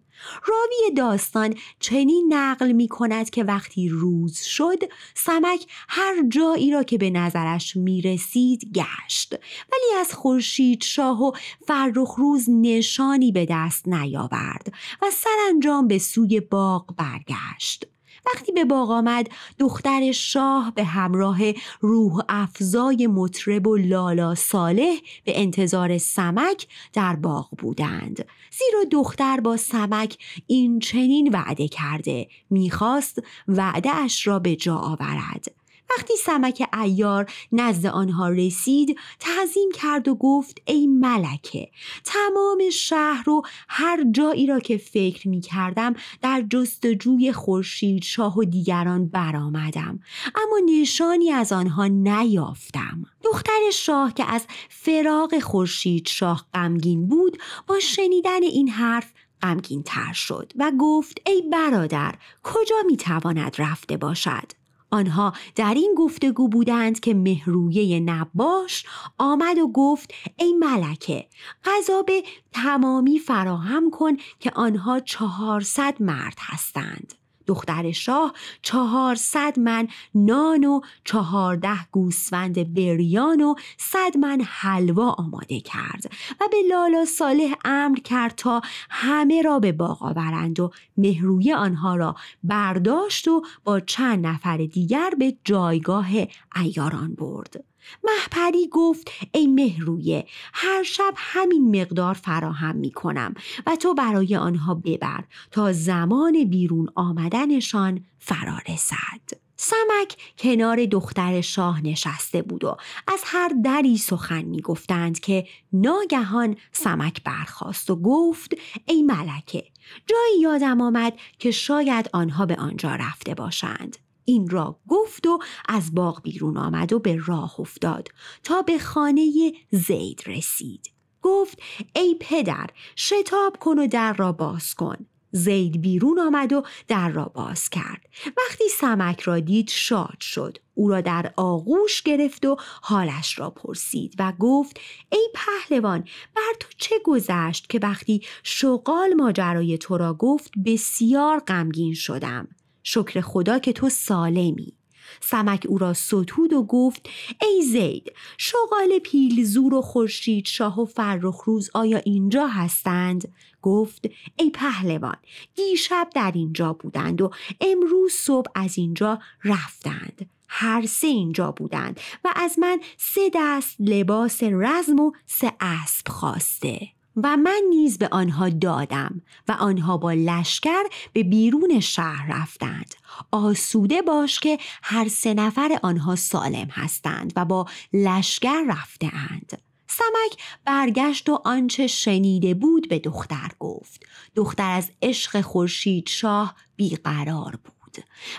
راوی 0.47 0.95
داستان 0.97 1.55
چنین 1.81 2.27
نقل 2.35 2.73
می 2.73 2.89
کند 2.89 3.31
که 3.31 3.45
وقتی 3.45 3.89
روز 3.89 4.39
شد 4.39 4.79
سمک 5.15 5.67
هر 5.89 6.15
جایی 6.29 6.71
را 6.71 6.83
که 6.83 6.99
به 6.99 7.11
نظرش 7.11 7.77
می 7.77 8.03
رسید 8.03 8.73
گشت. 8.75 9.33
ولی 9.73 10.01
از 10.01 10.15
خورشید 10.15 10.83
شاه 10.83 11.23
و 11.23 11.33
فرخ 11.67 12.15
روز 12.19 12.51
نشانی 12.51 13.33
به 13.33 13.47
دست 13.51 13.89
نیاورد 13.89 14.73
و 15.03 15.07
سرانجام 15.11 15.89
به 15.89 15.99
سوی 15.99 16.41
باغ 16.41 16.95
برگشت. 16.97 17.92
وقتی 18.27 18.53
به 18.53 18.65
باغ 18.65 18.91
آمد 18.91 19.29
دختر 19.59 20.13
شاه 20.13 20.73
به 20.75 20.85
همراه 20.85 21.39
روح 21.81 22.23
افزای 22.29 23.07
مطرب 23.07 23.67
و 23.67 23.77
لالا 23.77 24.35
صالح 24.35 24.97
به 25.25 25.41
انتظار 25.41 25.99
سمک 25.99 26.67
در 26.93 27.17
باغ 27.17 27.49
بودند. 27.59 28.25
زیرا 28.51 28.85
دختر 28.91 29.41
با 29.41 29.57
سمک 29.57 30.19
این 30.47 30.79
چنین 30.79 31.29
وعده 31.33 31.69
کرده 31.69 32.29
می‌خواست 32.51 33.23
وعده 33.49 33.91
اش 33.95 34.27
را 34.27 34.39
به 34.39 34.57
جا 34.57 34.77
آورد. 34.77 35.62
وقتی 35.97 36.15
سمک 36.17 36.69
ایار 36.83 37.33
نزد 37.53 37.87
آنها 37.87 38.29
رسید 38.29 38.99
تعظیم 39.21 39.69
کرد 39.75 40.09
و 40.09 40.15
گفت 40.15 40.59
ای 40.67 40.87
ملکه 40.87 41.69
تمام 42.05 42.71
شهر 42.73 43.31
و 43.31 43.43
هر 43.69 44.05
جایی 44.11 44.47
را 44.47 44.61
که 44.61 44.77
فکر 44.77 45.29
می 45.29 45.41
کردم 45.41 45.95
در 46.23 46.45
جستجوی 46.51 47.33
خورشید 47.33 48.03
شاه 48.03 48.39
و 48.39 48.45
دیگران 48.45 49.09
برآمدم. 49.09 50.01
اما 50.35 50.61
نشانی 50.67 51.31
از 51.31 51.53
آنها 51.53 51.87
نیافتم. 51.87 53.05
دختر 53.25 53.71
شاه 53.73 54.15
که 54.15 54.25
از 54.25 54.47
فراغ 54.69 55.39
خورشید 55.39 56.09
شاه 56.09 56.47
غمگین 56.55 57.09
بود 57.09 57.39
با 57.67 57.81
شنیدن 57.81 58.43
این 58.43 58.69
حرف 58.69 59.13
غمگین 59.43 59.83
تر 59.83 60.13
شد 60.13 60.53
و 60.57 60.73
گفت 60.81 61.19
ای 61.27 61.43
برادر 61.53 62.15
کجا 62.43 62.77
می 62.87 62.97
تواند 62.97 63.55
رفته 63.59 63.97
باشد؟ 63.97 64.62
آنها 64.93 65.33
در 65.55 65.75
این 65.75 65.95
گفتگو 65.99 66.49
بودند 66.49 67.01
که 67.01 67.15
مهرویه 67.15 68.01
نباش 68.01 68.85
آمد 69.19 69.59
و 69.59 69.69
گفت 69.69 70.15
ای 70.37 70.53
ملکه 70.53 71.27
غذا 71.65 72.03
به 72.03 72.23
تمامی 72.53 73.19
فراهم 73.19 73.91
کن 73.91 74.17
که 74.41 74.53
آنها 74.55 75.01
چهارصد 75.01 76.03
مرد 76.03 76.37
هستند. 76.41 77.22
دختر 77.47 77.93
شاه 77.93 78.33
چهارصد 78.63 79.59
من 79.59 79.89
نان 80.15 80.65
و 80.65 80.81
چهارده 81.05 81.87
گوسفند 81.91 82.75
بریان 82.75 83.41
و 83.41 83.55
صد 83.77 84.17
من 84.17 84.41
حلوا 84.47 85.11
آماده 85.11 85.61
کرد 85.61 86.13
و 86.41 86.45
به 86.51 86.57
لالا 86.71 87.05
صالح 87.05 87.55
امر 87.65 87.99
کرد 87.99 88.35
تا 88.37 88.63
همه 88.91 89.43
را 89.43 89.59
به 89.59 89.73
باغ 89.73 90.03
آورند 90.03 90.61
و 90.61 90.71
مهروی 90.97 91.53
آنها 91.53 91.97
را 91.97 92.15
برداشت 92.45 93.29
و 93.29 93.43
با 93.65 93.81
چند 93.81 94.27
نفر 94.27 94.57
دیگر 94.57 95.11
به 95.19 95.37
جایگاه 95.45 96.09
ایاران 96.57 97.15
برد. 97.15 97.72
محپری 98.05 98.69
گفت 98.71 99.11
ای 99.33 99.47
مهرویه 99.47 100.27
هر 100.53 100.83
شب 100.83 101.15
همین 101.17 101.81
مقدار 101.81 102.15
فراهم 102.15 102.77
می 102.77 102.91
کنم 102.91 103.35
و 103.67 103.77
تو 103.77 103.95
برای 103.95 104.37
آنها 104.37 104.75
ببر 104.75 105.25
تا 105.51 105.73
زمان 105.73 106.45
بیرون 106.45 106.89
آمدنشان 106.95 108.05
فرا 108.19 108.59
رسد. 108.69 109.43
سمک 109.57 110.17
کنار 110.39 110.87
دختر 110.87 111.41
شاه 111.41 111.81
نشسته 111.81 112.43
بود 112.43 112.65
و 112.65 112.77
از 113.09 113.21
هر 113.25 113.53
دری 113.65 113.99
سخن 113.99 114.43
می 114.43 114.61
گفتند 114.61 115.21
که 115.21 115.47
ناگهان 115.73 116.57
سمک 116.73 117.23
برخاست 117.25 117.91
و 117.91 117.97
گفت 117.97 118.55
ای 118.87 119.03
ملکه 119.03 119.65
جایی 120.07 120.41
یادم 120.41 120.81
آمد 120.81 121.13
که 121.39 121.51
شاید 121.51 122.11
آنها 122.13 122.47
به 122.47 122.57
آنجا 122.57 122.95
رفته 122.95 123.35
باشند 123.35 123.97
این 124.33 124.49
را 124.49 124.79
گفت 124.89 125.27
و 125.27 125.39
از 125.69 125.95
باغ 125.95 126.23
بیرون 126.23 126.57
آمد 126.57 126.93
و 126.93 126.99
به 126.99 127.19
راه 127.27 127.61
افتاد 127.61 128.09
تا 128.43 128.63
به 128.63 128.79
خانه 128.79 129.53
زید 129.71 130.23
رسید. 130.27 130.91
گفت 131.23 131.59
ای 131.97 132.17
پدر 132.21 132.67
شتاب 132.97 133.57
کن 133.57 133.79
و 133.79 133.87
در 133.87 134.13
را 134.13 134.33
باز 134.33 134.75
کن. 134.75 134.97
زید 135.31 135.81
بیرون 135.81 136.19
آمد 136.19 136.53
و 136.53 136.63
در 136.89 137.09
را 137.09 137.25
باز 137.25 137.71
کرد. 137.71 138.09
وقتی 138.37 138.65
سمک 138.69 139.21
را 139.21 139.41
دید 139.41 139.69
شاد 139.69 140.21
شد. 140.21 140.59
او 140.75 140.89
را 140.89 141.01
در 141.01 141.33
آغوش 141.37 142.03
گرفت 142.03 142.47
و 142.47 142.57
حالش 142.83 143.39
را 143.39 143.51
پرسید 143.51 144.15
و 144.19 144.33
گفت 144.39 144.81
ای 145.13 145.29
پهلوان 145.35 146.01
بر 146.37 146.53
تو 146.61 146.69
چه 146.79 146.95
گذشت 147.05 147.69
که 147.69 147.79
وقتی 147.83 148.23
شغال 148.43 149.15
ماجرای 149.15 149.79
تو 149.79 149.97
را 149.99 150.15
گفت 150.15 150.53
بسیار 150.65 151.39
غمگین 151.39 151.95
شدم؟ 151.95 152.49
شکر 152.83 153.21
خدا 153.21 153.59
که 153.59 153.73
تو 153.73 153.89
سالمی. 153.89 154.73
سمک 155.21 155.67
او 155.69 155.79
را 155.79 155.93
ستود 155.93 156.53
و 156.53 156.63
گفت 156.63 157.09
ای 157.41 157.63
زید 157.63 158.13
شغال 158.39 158.99
پیلزور 159.05 159.75
و 159.75 159.83
خورشید 159.83 160.47
شاه 160.47 160.81
و 160.81 160.85
فرخروز 160.85 161.71
آیا 161.75 161.99
اینجا 161.99 162.47
هستند؟ 162.47 163.33
گفت 163.63 164.07
ای 164.37 164.51
پهلوان 164.51 165.17
دیشب 165.55 166.09
در 166.15 166.33
اینجا 166.35 166.73
بودند 166.73 167.23
و 167.23 167.31
امروز 167.61 168.13
صبح 168.13 168.51
از 168.55 168.79
اینجا 168.79 169.19
رفتند. 169.45 170.31
هر 170.49 170.87
سه 170.87 171.07
اینجا 171.07 171.51
بودند 171.51 172.01
و 172.25 172.33
از 172.37 172.59
من 172.59 172.81
سه 172.97 173.31
دست 173.35 173.77
لباس 173.81 174.43
رزم 174.43 175.01
و 175.01 175.13
سه 175.27 175.53
اسب 175.61 176.09
خواسته. 176.09 176.89
و 177.17 177.37
من 177.37 177.63
نیز 177.71 177.99
به 177.99 178.09
آنها 178.09 178.49
دادم 178.49 179.23
و 179.49 179.53
آنها 179.53 179.97
با 179.97 180.13
لشکر 180.13 180.83
به 181.13 181.23
بیرون 181.23 181.81
شهر 181.81 182.41
رفتند. 182.41 182.95
آسوده 183.31 184.03
باش 184.03 184.41
که 184.41 184.59
هر 184.83 185.09
سه 185.09 185.35
نفر 185.35 185.79
آنها 185.83 186.17
سالم 186.17 186.69
هستند 186.71 187.33
و 187.37 187.45
با 187.45 187.67
لشکر 187.93 188.63
رفته 188.69 189.11
اند 189.15 189.63
سمک 189.87 190.43
برگشت 190.65 191.29
و 191.29 191.43
آنچه 191.45 191.87
شنیده 191.87 192.55
بود 192.55 192.89
به 192.89 192.99
دختر 192.99 193.49
گفت. 193.59 194.07
دختر 194.35 194.71
از 194.71 194.91
عشق 195.03 195.41
خورشید 195.41 196.09
شاه 196.09 196.55
بیقرار 196.77 197.59
بود. 197.65 197.73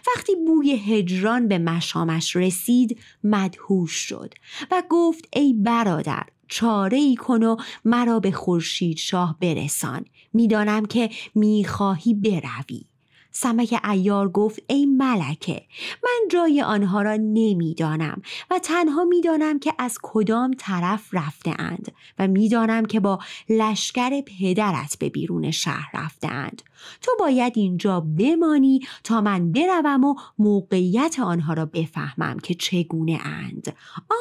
وقتی 0.08 0.36
بوی 0.36 0.72
هجران 0.72 1.48
به 1.48 1.58
مشامش 1.58 2.36
رسید 2.36 3.00
مدهوش 3.24 3.92
شد 3.92 4.34
و 4.72 4.84
گفت 4.90 5.28
ای 5.34 5.54
برادر 5.54 6.24
چاره 6.54 6.98
ای 6.98 7.16
کن 7.16 7.44
و 7.44 7.56
مرا 7.86 8.20
به 8.20 8.32
خورشید 8.32 8.98
شاه 8.98 9.38
برسان. 9.42 10.06
می‌دانم 10.34 10.86
که 10.86 11.10
می‌خواهی 11.36 12.14
بروی. 12.14 12.93
سمک 13.36 13.80
ایار 13.90 14.30
گفت 14.30 14.60
ای 14.68 14.86
ملکه 14.86 15.62
من 16.04 16.28
جای 16.32 16.62
آنها 16.62 17.02
را 17.02 17.16
نمی‌دانم 17.16 18.22
و 18.52 18.60
تنها 18.60 19.04
می‌دانم 19.04 19.60
که 19.60 19.74
از 19.80 19.98
کدام 20.02 20.52
طرف 20.58 21.10
رفته 21.14 21.56
اند 21.60 21.92
و 22.20 22.28
می‌دانم 22.28 22.86
که 22.86 23.00
با 23.00 23.20
لشکر 23.50 24.22
پدرت 24.22 24.98
به 25.00 25.10
بیرون 25.10 25.52
شهر 25.52 25.90
رفته 25.94 26.28
اند 26.28 26.62
تو 27.02 27.12
باید 27.20 27.54
اینجا 27.56 28.00
بمانی 28.00 28.80
تا 29.04 29.22
من 29.22 29.52
بروم 29.52 30.04
و 30.04 30.16
موقعیت 30.40 31.20
آنها 31.20 31.54
را 31.54 31.66
بفهمم 31.66 32.40
که 32.40 32.54
چگونه 32.54 33.20
اند. 33.24 33.76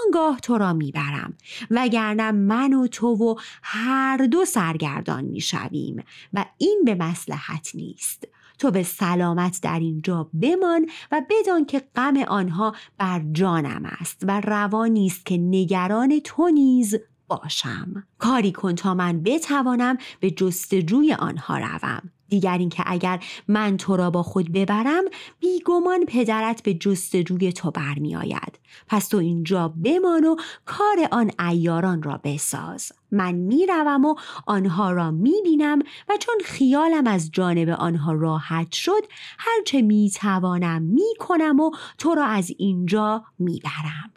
آنگاه 0.05 0.41
تو 0.41 0.59
را 0.59 0.73
می‌برم 0.73 1.35
وگرنه 1.71 2.31
من 2.31 2.73
و 2.73 2.87
تو 2.87 3.07
و 3.07 3.35
هر 3.63 4.17
دو 4.17 4.45
سرگردان 4.45 5.25
می‌شویم 5.25 6.05
و 6.33 6.45
این 6.59 6.83
به 6.85 6.95
مسلحت 6.95 7.71
نیست. 7.75 8.29
تو 8.59 8.71
به 8.71 8.83
سلامت 8.83 9.59
در 9.63 9.79
اینجا 9.79 10.31
بمان 10.43 10.87
و 11.13 11.23
بدان 11.31 11.65
که 11.65 11.83
غم 11.97 12.17
آنها 12.17 12.75
بر 12.99 13.23
جانم 13.33 13.83
است 14.01 14.23
و 14.29 14.41
روا 14.41 14.87
نیست 14.87 15.27
که 15.27 15.37
نگران 15.37 16.21
تو 16.25 16.49
نیز 16.49 16.95
باشم. 17.29 18.05
کاری 18.19 18.53
کن 18.53 18.75
تا 18.75 18.95
من 18.95 19.23
بتوانم 19.23 19.99
به 20.21 20.31
جستجوی 20.31 21.15
آنها 21.15 21.59
روم. 21.59 22.03
دیگر 22.33 22.59
اینکه 22.59 22.83
اگر 22.87 23.25
من 23.49 23.77
تو 23.77 23.97
را 23.97 24.11
با 24.11 24.23
خود 24.23 24.53
ببرم 24.53 25.05
بیگمان 25.41 26.05
پدرت 26.07 26.63
به 26.63 26.75
جستجوی 26.75 27.53
تو 27.53 27.71
برمیآید. 27.71 28.59
پس 28.89 29.09
تو 29.09 29.17
اینجا 29.17 29.69
بمان 29.69 30.25
و 30.25 30.37
کار 30.65 31.09
آن 31.11 31.31
ایاران 31.49 32.03
را 32.03 32.21
بساز. 32.25 32.93
من 33.11 33.33
می‌روم 33.33 34.05
و 34.05 34.15
آنها 34.47 34.91
را 34.91 35.11
می‌بینم 35.11 35.79
و 36.09 36.17
چون 36.21 36.35
خیالم 36.45 37.07
از 37.07 37.31
جانب 37.33 37.69
آنها 37.69 38.13
راحت 38.13 38.73
شد 38.73 39.03
هرچه 39.39 39.83
می‌توانم 39.83 40.83
می‌کنم 40.83 41.61
و 41.61 41.71
تو 41.99 42.15
را 42.15 42.25
از 42.27 42.53
اینجا 42.59 43.25
می‌برم. 43.39 44.11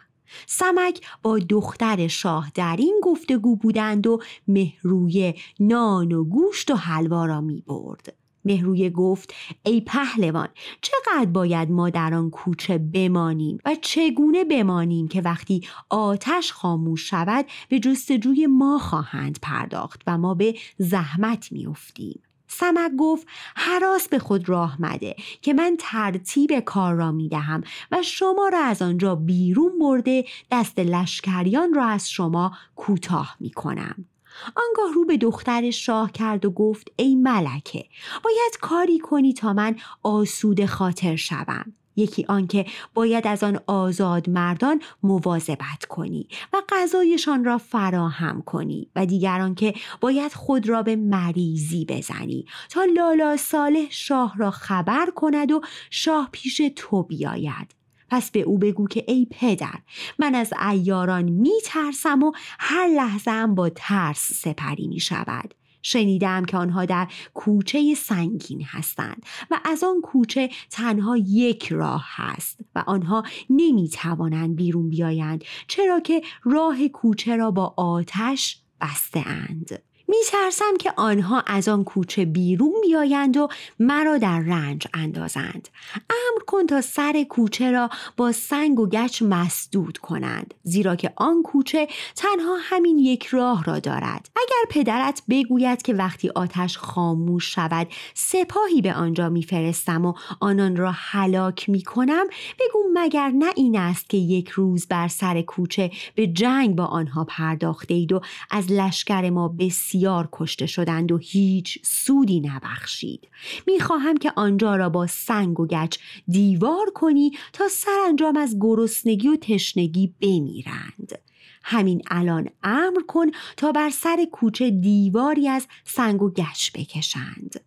سمک 0.47 1.01
با 1.21 1.39
دختر 1.39 2.07
شاه 2.07 2.51
در 2.55 2.75
این 2.79 3.01
گفتگو 3.03 3.55
بودند 3.55 4.07
و 4.07 4.19
مهرویه 4.47 5.35
نان 5.59 6.11
و 6.11 6.23
گوشت 6.23 6.71
و 6.71 6.75
حلوا 6.75 7.25
را 7.25 7.41
می 7.41 7.63
برد. 7.67 8.15
مهرویه 8.45 8.89
گفت 8.89 9.33
ای 9.63 9.81
پهلوان 9.81 10.47
چقدر 10.81 11.25
باید 11.25 11.71
ما 11.71 11.89
در 11.89 12.13
آن 12.13 12.29
کوچه 12.29 12.77
بمانیم 12.77 13.57
و 13.65 13.75
چگونه 13.81 14.43
بمانیم 14.43 15.07
که 15.07 15.21
وقتی 15.21 15.67
آتش 15.89 16.51
خاموش 16.51 17.09
شود 17.09 17.45
به 17.69 17.79
جستجوی 17.79 18.47
ما 18.47 18.77
خواهند 18.77 19.39
پرداخت 19.41 20.01
و 20.07 20.17
ما 20.17 20.33
به 20.33 20.55
زحمت 20.77 21.51
میافتیم 21.51 22.21
سمک 22.59 22.91
گفت 22.97 23.27
حراس 23.55 24.07
به 24.07 24.19
خود 24.19 24.49
راه 24.49 24.81
مده 24.81 25.15
که 25.41 25.53
من 25.53 25.75
ترتیب 25.79 26.59
کار 26.59 26.95
را 26.95 27.11
می 27.11 27.29
دهم 27.29 27.63
و 27.91 28.01
شما 28.01 28.49
را 28.53 28.59
از 28.59 28.81
آنجا 28.81 29.15
بیرون 29.15 29.79
برده 29.79 30.25
دست 30.51 30.79
لشکریان 30.79 31.73
را 31.73 31.85
از 31.85 32.09
شما 32.09 32.57
کوتاه 32.75 33.35
می 33.39 33.51
کنم. 33.51 34.05
آنگاه 34.45 34.93
رو 34.95 35.05
به 35.05 35.17
دختر 35.17 35.71
شاه 35.71 36.11
کرد 36.11 36.45
و 36.45 36.51
گفت 36.51 36.87
ای 36.95 37.15
ملکه 37.15 37.85
باید 38.23 38.57
کاری 38.61 38.99
کنی 38.99 39.33
تا 39.33 39.53
من 39.53 39.75
آسود 40.03 40.65
خاطر 40.65 41.15
شوم 41.15 41.73
یکی 41.95 42.25
آنکه 42.29 42.65
باید 42.93 43.27
از 43.27 43.43
آن 43.43 43.59
آزاد 43.67 44.29
مردان 44.29 44.81
مواظبت 45.03 45.85
کنی 45.89 46.27
و 46.53 46.61
غذایشان 46.69 47.45
را 47.45 47.57
فراهم 47.57 48.41
کنی 48.41 48.89
و 48.95 49.05
دیگر 49.05 49.41
آنکه 49.41 49.73
باید 50.01 50.33
خود 50.33 50.69
را 50.69 50.83
به 50.83 50.95
مریضی 50.95 51.85
بزنی 51.85 52.45
تا 52.69 52.83
لالا 52.83 53.37
صالح 53.37 53.89
شاه 53.89 54.37
را 54.37 54.51
خبر 54.51 55.09
کند 55.15 55.51
و 55.51 55.61
شاه 55.89 56.29
پیش 56.31 56.61
تو 56.75 57.03
بیاید. 57.03 57.75
پس 58.09 58.31
به 58.31 58.41
او 58.41 58.57
بگو 58.57 58.87
که 58.87 59.03
ای 59.07 59.27
پدر 59.31 59.79
من 60.19 60.35
از 60.35 60.53
ایاران 60.71 61.23
می 61.23 61.61
ترسم 61.65 62.23
و 62.23 62.31
هر 62.59 62.87
لحظه 62.87 63.31
هم 63.31 63.55
با 63.55 63.69
ترس 63.69 64.33
سپری 64.33 64.87
می 64.87 64.99
شود 64.99 65.53
شنیدم 65.85 66.45
که 66.45 66.57
آنها 66.57 66.85
در 66.85 67.07
کوچه 67.33 67.95
سنگین 67.95 68.63
هستند 68.63 69.25
و 69.51 69.59
از 69.65 69.83
آن 69.83 70.01
کوچه 70.01 70.49
تنها 70.69 71.17
یک 71.17 71.67
راه 71.71 72.05
هست 72.07 72.59
و 72.75 72.83
آنها 72.87 73.23
نمی 73.49 73.89
توانند 73.89 74.55
بیرون 74.55 74.89
بیایند 74.89 75.43
چرا 75.67 75.99
که 75.99 76.21
راه 76.43 76.87
کوچه 76.87 77.35
را 77.35 77.51
با 77.51 77.73
آتش 77.77 78.61
بسته 78.81 79.23
اند. 79.27 79.81
می 80.07 80.17
ترسم 80.31 80.77
که 80.79 80.93
آنها 80.97 81.43
از 81.47 81.67
آن 81.67 81.83
کوچه 81.83 82.25
بیرون 82.25 82.73
بیایند 82.83 83.37
و 83.37 83.47
مرا 83.79 84.17
در 84.17 84.39
رنج 84.39 84.87
اندازند. 84.93 85.69
امر 85.95 86.43
کن 86.47 86.65
تا 86.65 86.81
سر 86.81 87.25
کوچه 87.29 87.71
را 87.71 87.89
با 88.17 88.31
سنگ 88.31 88.79
و 88.79 88.87
گچ 88.87 89.21
مسدود 89.21 89.97
کنند 89.97 90.53
زیرا 90.63 90.95
که 90.95 91.13
آن 91.15 91.43
کوچه 91.43 91.87
تنها 92.15 92.57
همین 92.61 92.99
یک 92.99 93.25
راه 93.25 93.63
را 93.63 93.79
دارد. 93.79 94.29
اگر 94.35 94.81
پدرت 94.81 95.21
بگوید 95.29 95.81
که 95.81 95.93
وقتی 95.93 96.29
آتش 96.29 96.77
خاموش 96.77 97.55
شود 97.55 97.87
سپاهی 98.13 98.81
به 98.81 98.93
آنجا 98.93 99.29
میفرستم 99.29 100.05
و 100.05 100.13
آنان 100.39 100.75
را 100.75 100.91
هلاک 100.95 101.69
می 101.69 101.81
کنم 101.81 102.25
بگو 102.59 102.79
مگر 102.93 103.29
نه 103.29 103.51
این 103.55 103.77
است 103.77 104.09
که 104.09 104.17
یک 104.17 104.49
روز 104.49 104.87
بر 104.87 105.07
سر 105.07 105.41
کوچه 105.41 105.91
به 106.15 106.27
جنگ 106.27 106.75
با 106.75 106.85
آنها 106.85 107.23
پرداخته 107.23 107.93
اید 107.93 108.13
و 108.13 108.21
از 108.51 108.71
لشکر 108.71 109.29
ما 109.29 109.47
بسیار 109.47 109.94
بسیار 109.95 110.29
کشته 110.31 110.65
شدند 110.65 111.11
و 111.11 111.17
هیچ 111.17 111.79
سودی 111.83 112.39
نبخشید. 112.39 113.27
می‌خواهم 113.67 114.17
که 114.17 114.33
آنجا 114.35 114.75
را 114.75 114.89
با 114.89 115.07
سنگ 115.07 115.59
و 115.59 115.67
گچ 115.67 115.97
دیوار 116.27 116.85
کنی 116.95 117.31
تا 117.53 117.67
سرانجام 117.67 118.37
از 118.37 118.57
گرسنگی 118.61 119.27
و 119.27 119.35
تشنگی 119.35 120.13
بمیرند. 120.21 121.19
همین 121.63 122.01
الان 122.07 122.49
امر 122.63 123.01
کن 123.07 123.25
تا 123.57 123.71
بر 123.71 123.89
سر 123.89 124.27
کوچه 124.31 124.69
دیواری 124.69 125.47
از 125.47 125.67
سنگ 125.83 126.21
و 126.21 126.29
گچ 126.29 126.71
بکشند. 126.73 127.61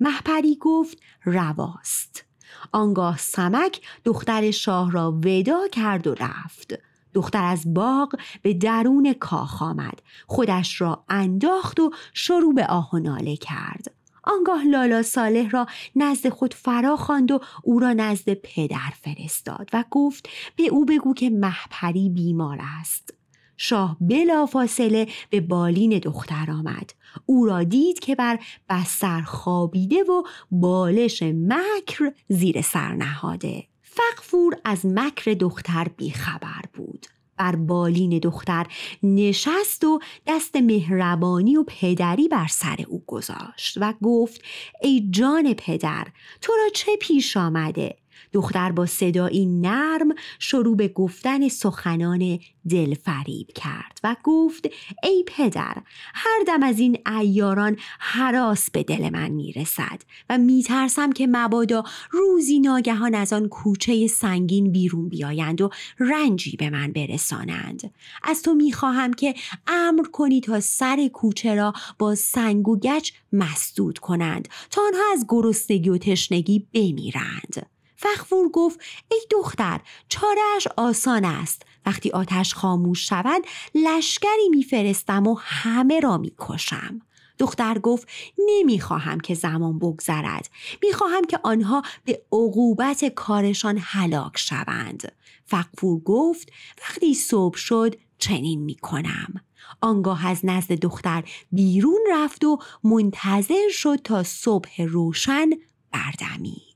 محپری 0.00 0.56
گفت 0.60 0.98
رواست. 1.24 2.24
آنگاه 2.72 3.18
سمک 3.18 3.80
دختر 4.04 4.50
شاه 4.50 4.92
را 4.92 5.12
ودا 5.24 5.68
کرد 5.72 6.06
و 6.06 6.14
رفت. 6.14 6.89
دختر 7.14 7.44
از 7.44 7.74
باغ 7.74 8.14
به 8.42 8.54
درون 8.54 9.12
کاخ 9.12 9.62
آمد. 9.62 10.02
خودش 10.26 10.80
را 10.80 11.04
انداخت 11.08 11.80
و 11.80 11.90
شروع 12.14 12.54
به 12.54 12.66
آه 12.66 12.90
و 12.94 12.98
ناله 12.98 13.36
کرد. 13.36 13.92
آنگاه 14.24 14.64
لالا 14.64 15.02
صالح 15.02 15.50
را 15.50 15.66
نزد 15.96 16.28
خود 16.28 16.54
فرا 16.54 16.96
خواند 16.96 17.30
و 17.30 17.40
او 17.62 17.78
را 17.78 17.92
نزد 17.92 18.34
پدر 18.34 18.92
فرستاد 19.02 19.70
و 19.72 19.84
گفت 19.90 20.28
به 20.56 20.66
او 20.66 20.84
بگو 20.84 21.14
که 21.14 21.30
محپری 21.30 22.08
بیمار 22.08 22.58
است. 22.80 23.14
شاه 23.56 23.96
بلافاصله 24.00 25.08
به 25.30 25.40
بالین 25.40 25.98
دختر 25.98 26.50
آمد. 26.50 26.90
او 27.26 27.46
را 27.46 27.62
دید 27.62 27.98
که 27.98 28.14
بر 28.14 28.38
بستر 28.68 29.22
خوابیده 29.22 30.02
و 30.02 30.22
بالش 30.50 31.22
مکر 31.22 32.12
زیر 32.28 32.62
سر 32.62 32.94
نهاده. 32.94 33.69
فقفور 33.92 34.56
از 34.64 34.86
مکر 34.86 35.34
دختر 35.34 35.86
بیخبر 35.96 36.62
بود. 36.74 37.06
بر 37.36 37.56
بالین 37.56 38.18
دختر 38.18 38.66
نشست 39.02 39.84
و 39.84 40.00
دست 40.26 40.56
مهربانی 40.56 41.56
و 41.56 41.64
پدری 41.66 42.28
بر 42.28 42.46
سر 42.46 42.84
او 42.88 43.04
گذاشت 43.06 43.78
و 43.80 43.94
گفت 44.02 44.42
ای 44.82 45.08
جان 45.10 45.54
پدر 45.54 46.06
تو 46.40 46.52
را 46.52 46.68
چه 46.74 46.96
پیش 46.96 47.36
آمده؟ 47.36 47.96
دختر 48.32 48.72
با 48.72 48.86
صدایی 48.86 49.46
نرم 49.46 50.14
شروع 50.38 50.76
به 50.76 50.88
گفتن 50.88 51.48
سخنان 51.48 52.38
دلفریب 52.70 53.46
کرد 53.54 54.00
و 54.04 54.16
گفت 54.24 54.68
ای 55.02 55.24
پدر 55.26 55.76
هر 56.14 56.44
دم 56.46 56.62
از 56.62 56.78
این 56.78 56.98
ایاران 57.20 57.76
حراس 57.98 58.70
به 58.70 58.82
دل 58.82 59.10
من 59.10 59.28
می‌رسد 59.28 60.02
و 60.30 60.38
میترسم 60.38 61.12
که 61.12 61.26
مبادا 61.26 61.84
روزی 62.10 62.60
ناگهان 62.60 63.14
از 63.14 63.32
آن 63.32 63.48
کوچه 63.48 64.06
سنگین 64.06 64.72
بیرون 64.72 65.08
بیایند 65.08 65.60
و 65.60 65.70
رنجی 65.98 66.56
به 66.56 66.70
من 66.70 66.92
برسانند. 66.92 67.94
از 68.22 68.42
تو 68.42 68.54
می‌خواهم 68.54 69.12
که 69.12 69.34
امر 69.66 70.02
کنی 70.12 70.40
تا 70.40 70.60
سر 70.60 71.08
کوچه 71.12 71.54
را 71.54 71.72
با 71.98 72.14
سنگ 72.14 72.68
و 72.68 72.78
گچ 72.78 73.12
مسدود 73.32 73.98
کنند 73.98 74.48
تا 74.70 74.82
آنها 74.86 75.02
از 75.12 75.26
گرسنگی 75.28 75.88
و 75.88 75.98
تشنگی 75.98 76.66
بمیرند. 76.74 77.66
فخفور 78.02 78.48
گفت 78.48 78.80
ای 79.10 79.20
دختر 79.30 79.80
چارش 80.08 80.66
آسان 80.76 81.24
است. 81.24 81.62
وقتی 81.86 82.10
آتش 82.10 82.54
خاموش 82.54 83.08
شود 83.08 83.42
لشکری 83.74 84.48
میفرستم 84.50 85.26
و 85.26 85.36
همه 85.40 86.00
را 86.00 86.18
می‌کشم. 86.18 87.00
دختر 87.38 87.78
گفت 87.78 88.08
نمی‌خواهم 88.48 89.20
که 89.20 89.34
زمان 89.34 89.78
بگذرد. 89.78 90.50
می‌خواهم 90.82 91.24
که 91.24 91.40
آنها 91.42 91.82
به 92.04 92.22
عقوبت 92.32 93.04
کارشان 93.04 93.78
هلاک 93.82 94.38
شوند. 94.38 95.12
فقفور 95.46 96.00
گفت 96.00 96.52
وقتی 96.82 97.14
صبح 97.14 97.56
شد 97.56 97.94
چنین 98.18 98.60
می‌کنم. 98.60 99.34
آنگاه 99.80 100.26
از 100.26 100.40
نزد 100.42 100.72
دختر 100.72 101.24
بیرون 101.52 102.00
رفت 102.10 102.44
و 102.44 102.58
منتظر 102.84 103.68
شد 103.70 103.96
تا 104.04 104.22
صبح 104.22 104.82
روشن 104.82 105.50
بردمید 105.92 106.69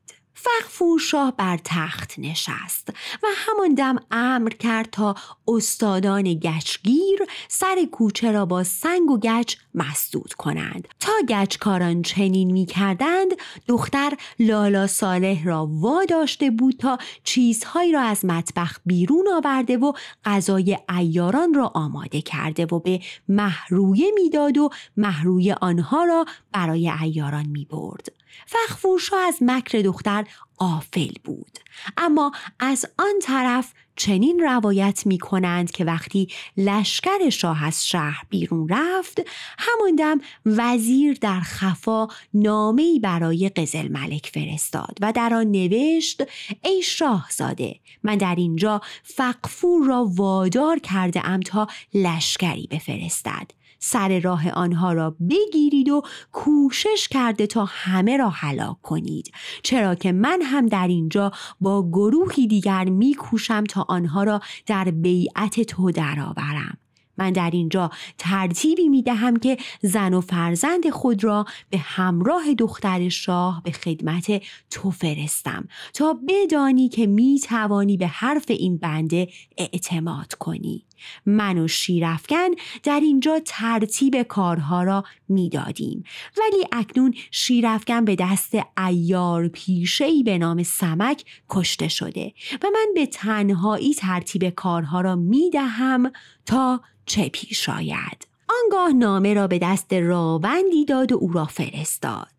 فخفور 0.45 0.99
شاه 0.99 1.33
بر 1.37 1.59
تخت 1.65 2.15
نشست 2.19 2.89
و 3.23 3.27
همان 3.37 3.75
دم 3.75 3.97
امر 4.11 4.51
کرد 4.51 4.89
تا 4.93 5.15
استادان 5.49 6.35
گچگیر 6.35 7.19
سر 7.49 7.85
کوچه 7.93 8.33
را 8.33 8.47
با 8.47 8.65
سنگ 8.65 9.11
و 9.11 9.19
گچ 9.19 9.57
مسدود 9.75 10.33
کنند 10.33 10.89
تا 11.01 11.13
گچکاران 11.29 12.03
چنین 12.03 12.53
می 12.53 12.67
کردند 12.67 13.31
دختر 13.69 14.13
لالا 14.39 14.87
صالح 14.87 15.45
را 15.45 15.69
واداشته 15.71 16.51
بود 16.51 16.77
تا 16.77 16.99
چیزهایی 17.25 17.93
را 17.93 18.01
از 18.01 18.25
مطبخ 18.25 18.79
بیرون 18.87 19.29
آورده 19.29 19.77
و 19.77 19.93
غذای 20.25 20.79
ایاران 20.99 21.55
را 21.55 21.73
آماده 21.75 22.23
کرده 22.23 22.67
و 22.67 22.79
به 22.79 23.01
محرویه 23.29 24.11
می‌داد 24.15 24.59
و 24.59 24.71
محروی 24.97 25.53
آنها 25.53 26.05
را 26.05 26.25
برای 26.53 26.91
ایاران 27.03 27.47
می 27.47 27.65
برد. 27.65 28.24
فخفورشا 28.47 29.17
از 29.19 29.39
مکر 29.41 29.79
دختر 29.79 30.25
آفل 30.59 31.13
بود. 31.25 31.59
اما 31.97 32.33
از 32.59 32.87
آن 32.99 33.15
طرف 33.23 33.73
چنین 33.97 34.41
روایت 34.41 35.03
می 35.07 35.19
کنند 35.19 35.71
که 35.71 35.85
وقتی 35.85 36.29
لشکر 36.57 37.31
شاه 37.31 37.65
از 37.65 37.87
شهر 37.87 38.23
بیرون 38.31 38.69
رفت 38.69 39.21
همان 39.59 39.97
دم 39.97 40.21
وزیر 40.47 41.19
در 41.21 41.41
خفا 41.41 42.09
نامه‌ای 42.35 43.01
برای 43.01 43.49
قزل 43.49 43.89
ملک 43.89 44.31
فرستاد 44.35 44.99
و 45.01 45.13
در 45.13 45.35
آن 45.35 45.47
نوشت 45.51 46.23
ای 46.63 46.83
شاهزاده 46.83 47.81
من 48.03 48.17
در 48.17 48.35
اینجا 48.35 48.81
فقفور 49.03 49.87
را 49.87 50.05
وادار 50.15 50.79
کرده 50.79 51.27
ام 51.27 51.41
تا 51.41 51.67
لشکری 51.95 52.69
بفرستد. 52.71 53.64
سر 53.87 54.21
راه 54.21 54.51
آنها 54.51 54.93
را 54.93 55.17
بگیرید 55.31 55.89
و 55.89 56.03
کوشش 56.33 57.09
کرده 57.11 57.47
تا 57.47 57.65
همه 57.65 58.17
را 58.17 58.29
هلاک 58.29 58.83
کنید. 58.83 59.33
چرا 59.63 59.95
که 59.95 60.13
من 60.13 60.43
هم 60.43 60.67
در 60.67 60.89
اینجا 60.89 61.33
با 61.61 61.89
گروهی 61.89 62.47
دیگر 62.47 62.85
میکوشم 62.85 63.65
تا 63.65 63.87
آنها 63.89 64.23
را 64.23 64.41
در 64.67 64.85
بیعت 64.85 65.61
تو 65.61 65.91
درآورم. 65.91 66.79
من 67.19 67.33
در 67.33 67.51
اینجا 67.51 67.91
ترتیبی 68.19 68.89
می 68.89 69.03
دهم 69.03 69.37
که 69.37 69.57
زن 69.83 70.15
و 70.15 70.21
فرزند 70.21 70.91
خود 70.91 71.25
را 71.25 71.45
به 71.71 71.79
همراه 71.79 72.55
دختر 72.55 73.09
شاه 73.09 73.63
به 73.65 73.71
خدمت 73.71 74.43
تو 74.71 74.91
فرستم 74.91 75.69
تا 75.95 76.19
بدانی 76.29 76.89
که 76.89 77.07
می 77.07 77.41
توانی 77.41 77.97
به 77.97 78.07
حرف 78.07 78.45
این 78.49 78.77
بنده 78.77 79.29
اعتماد 79.59 80.35
کنی. 80.35 80.85
من 81.27 81.59
و 81.59 81.69
شیرفکن 81.69 82.49
در 82.83 83.01
اینجا 83.01 83.41
ترتیب 83.45 84.23
کارها 84.23 84.83
را 84.83 85.05
می‌دادیم. 85.29 86.05
ولی 86.39 86.65
اکنون 86.73 87.15
شیرفکن 87.31 88.05
به 88.05 88.17
دست 88.17 88.55
ایار 88.87 89.49
پیشهی 89.49 90.23
به 90.23 90.39
نام 90.39 90.63
سمک 90.63 91.25
کشته 91.51 91.89
شده 91.89 92.33
و 92.63 92.67
من 92.75 92.87
به 92.95 93.07
تنهایی 93.07 93.95
ترتیب 93.95 94.49
کارها 94.49 95.01
را 95.01 95.17
می‌دهم 95.17 96.13
تا 96.47 96.81
چه 97.07 97.29
پیش 97.29 97.69
آید. 97.69 98.27
آنگاه 98.63 98.93
نامه 98.93 99.35
را 99.35 99.47
به 99.47 99.59
دست 99.59 99.93
راوندی 99.93 100.85
داد 100.85 101.13
و 101.13 101.17
او 101.17 101.33
را 101.33 101.45
فرستاد. 101.45 102.34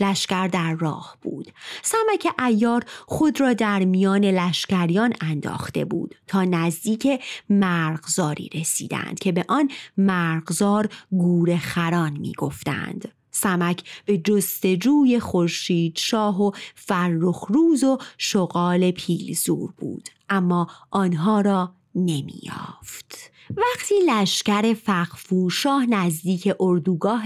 لشکر 0.00 0.48
در 0.48 0.74
راه 0.74 1.16
بود 1.22 1.52
سمک 1.82 2.26
ایار 2.38 2.84
خود 3.06 3.40
را 3.40 3.52
در 3.52 3.84
میان 3.84 4.24
لشکریان 4.24 5.12
انداخته 5.20 5.84
بود 5.84 6.14
تا 6.26 6.44
نزدیک 6.44 7.08
مرغزاری 7.50 8.50
رسیدند 8.54 9.18
که 9.18 9.32
به 9.32 9.44
آن 9.48 9.70
مرغزار 9.96 10.88
گور 11.10 11.56
خران 11.56 12.12
می 12.12 12.32
گفتند. 12.38 13.08
سمک 13.30 14.02
به 14.04 14.18
جستجوی 14.18 15.20
خورشید 15.20 15.96
شاه 15.96 16.42
و 16.42 16.50
فرخ 16.74 17.44
روز 17.48 17.84
و 17.84 17.98
شغال 18.18 18.90
پیلزور 18.90 19.72
بود 19.78 20.08
اما 20.28 20.66
آنها 20.90 21.40
را 21.40 21.74
نمیافت. 21.94 23.30
وقتی 23.56 23.94
لشکر 24.06 24.74
فقفوشاه 24.74 25.86
نزدیک 25.86 26.52
اردوگاه 26.60 27.24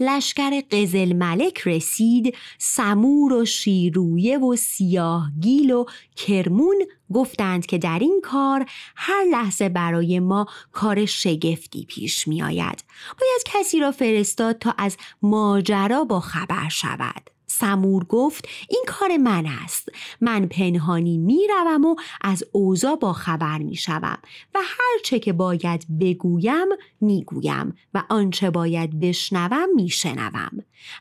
لشکر 0.00 0.62
قزل 0.70 1.12
ملک 1.12 1.62
رسید 1.66 2.36
سمور 2.58 3.32
و 3.32 3.44
شیرویه 3.44 4.38
و 4.38 4.56
سیاهگیل 4.56 5.70
و 5.70 5.84
کرمون 6.16 6.86
گفتند 7.12 7.66
که 7.66 7.78
در 7.78 7.98
این 7.98 8.20
کار 8.24 8.66
هر 8.96 9.24
لحظه 9.30 9.68
برای 9.68 10.20
ما 10.20 10.46
کار 10.72 11.06
شگفتی 11.06 11.84
پیش 11.84 12.28
می 12.28 12.42
آید. 12.42 12.84
باید 13.20 13.42
کسی 13.44 13.80
را 13.80 13.92
فرستاد 13.92 14.58
تا 14.58 14.74
از 14.78 14.96
ماجرا 15.22 16.04
با 16.04 16.20
خبر 16.20 16.68
شود. 16.68 17.33
سمور 17.60 18.04
گفت 18.04 18.48
این 18.68 18.84
کار 18.86 19.16
من 19.16 19.46
است. 19.46 19.88
من 20.20 20.46
پنهانی 20.46 21.18
می‌روم 21.18 21.84
و 21.84 21.96
از 22.20 22.44
اوضاع 22.52 22.96
با 22.96 23.12
خبر 23.12 23.58
می‌شوم 23.58 24.18
و 24.54 24.58
هر 24.58 24.98
چه 25.04 25.18
که 25.18 25.32
باید 25.32 25.98
بگویم 26.00 26.66
می‌گویم 27.00 27.74
و 27.94 28.02
آنچه 28.08 28.50
باید 28.50 29.00
بشنوم 29.00 29.68
میشنوم. 29.74 30.50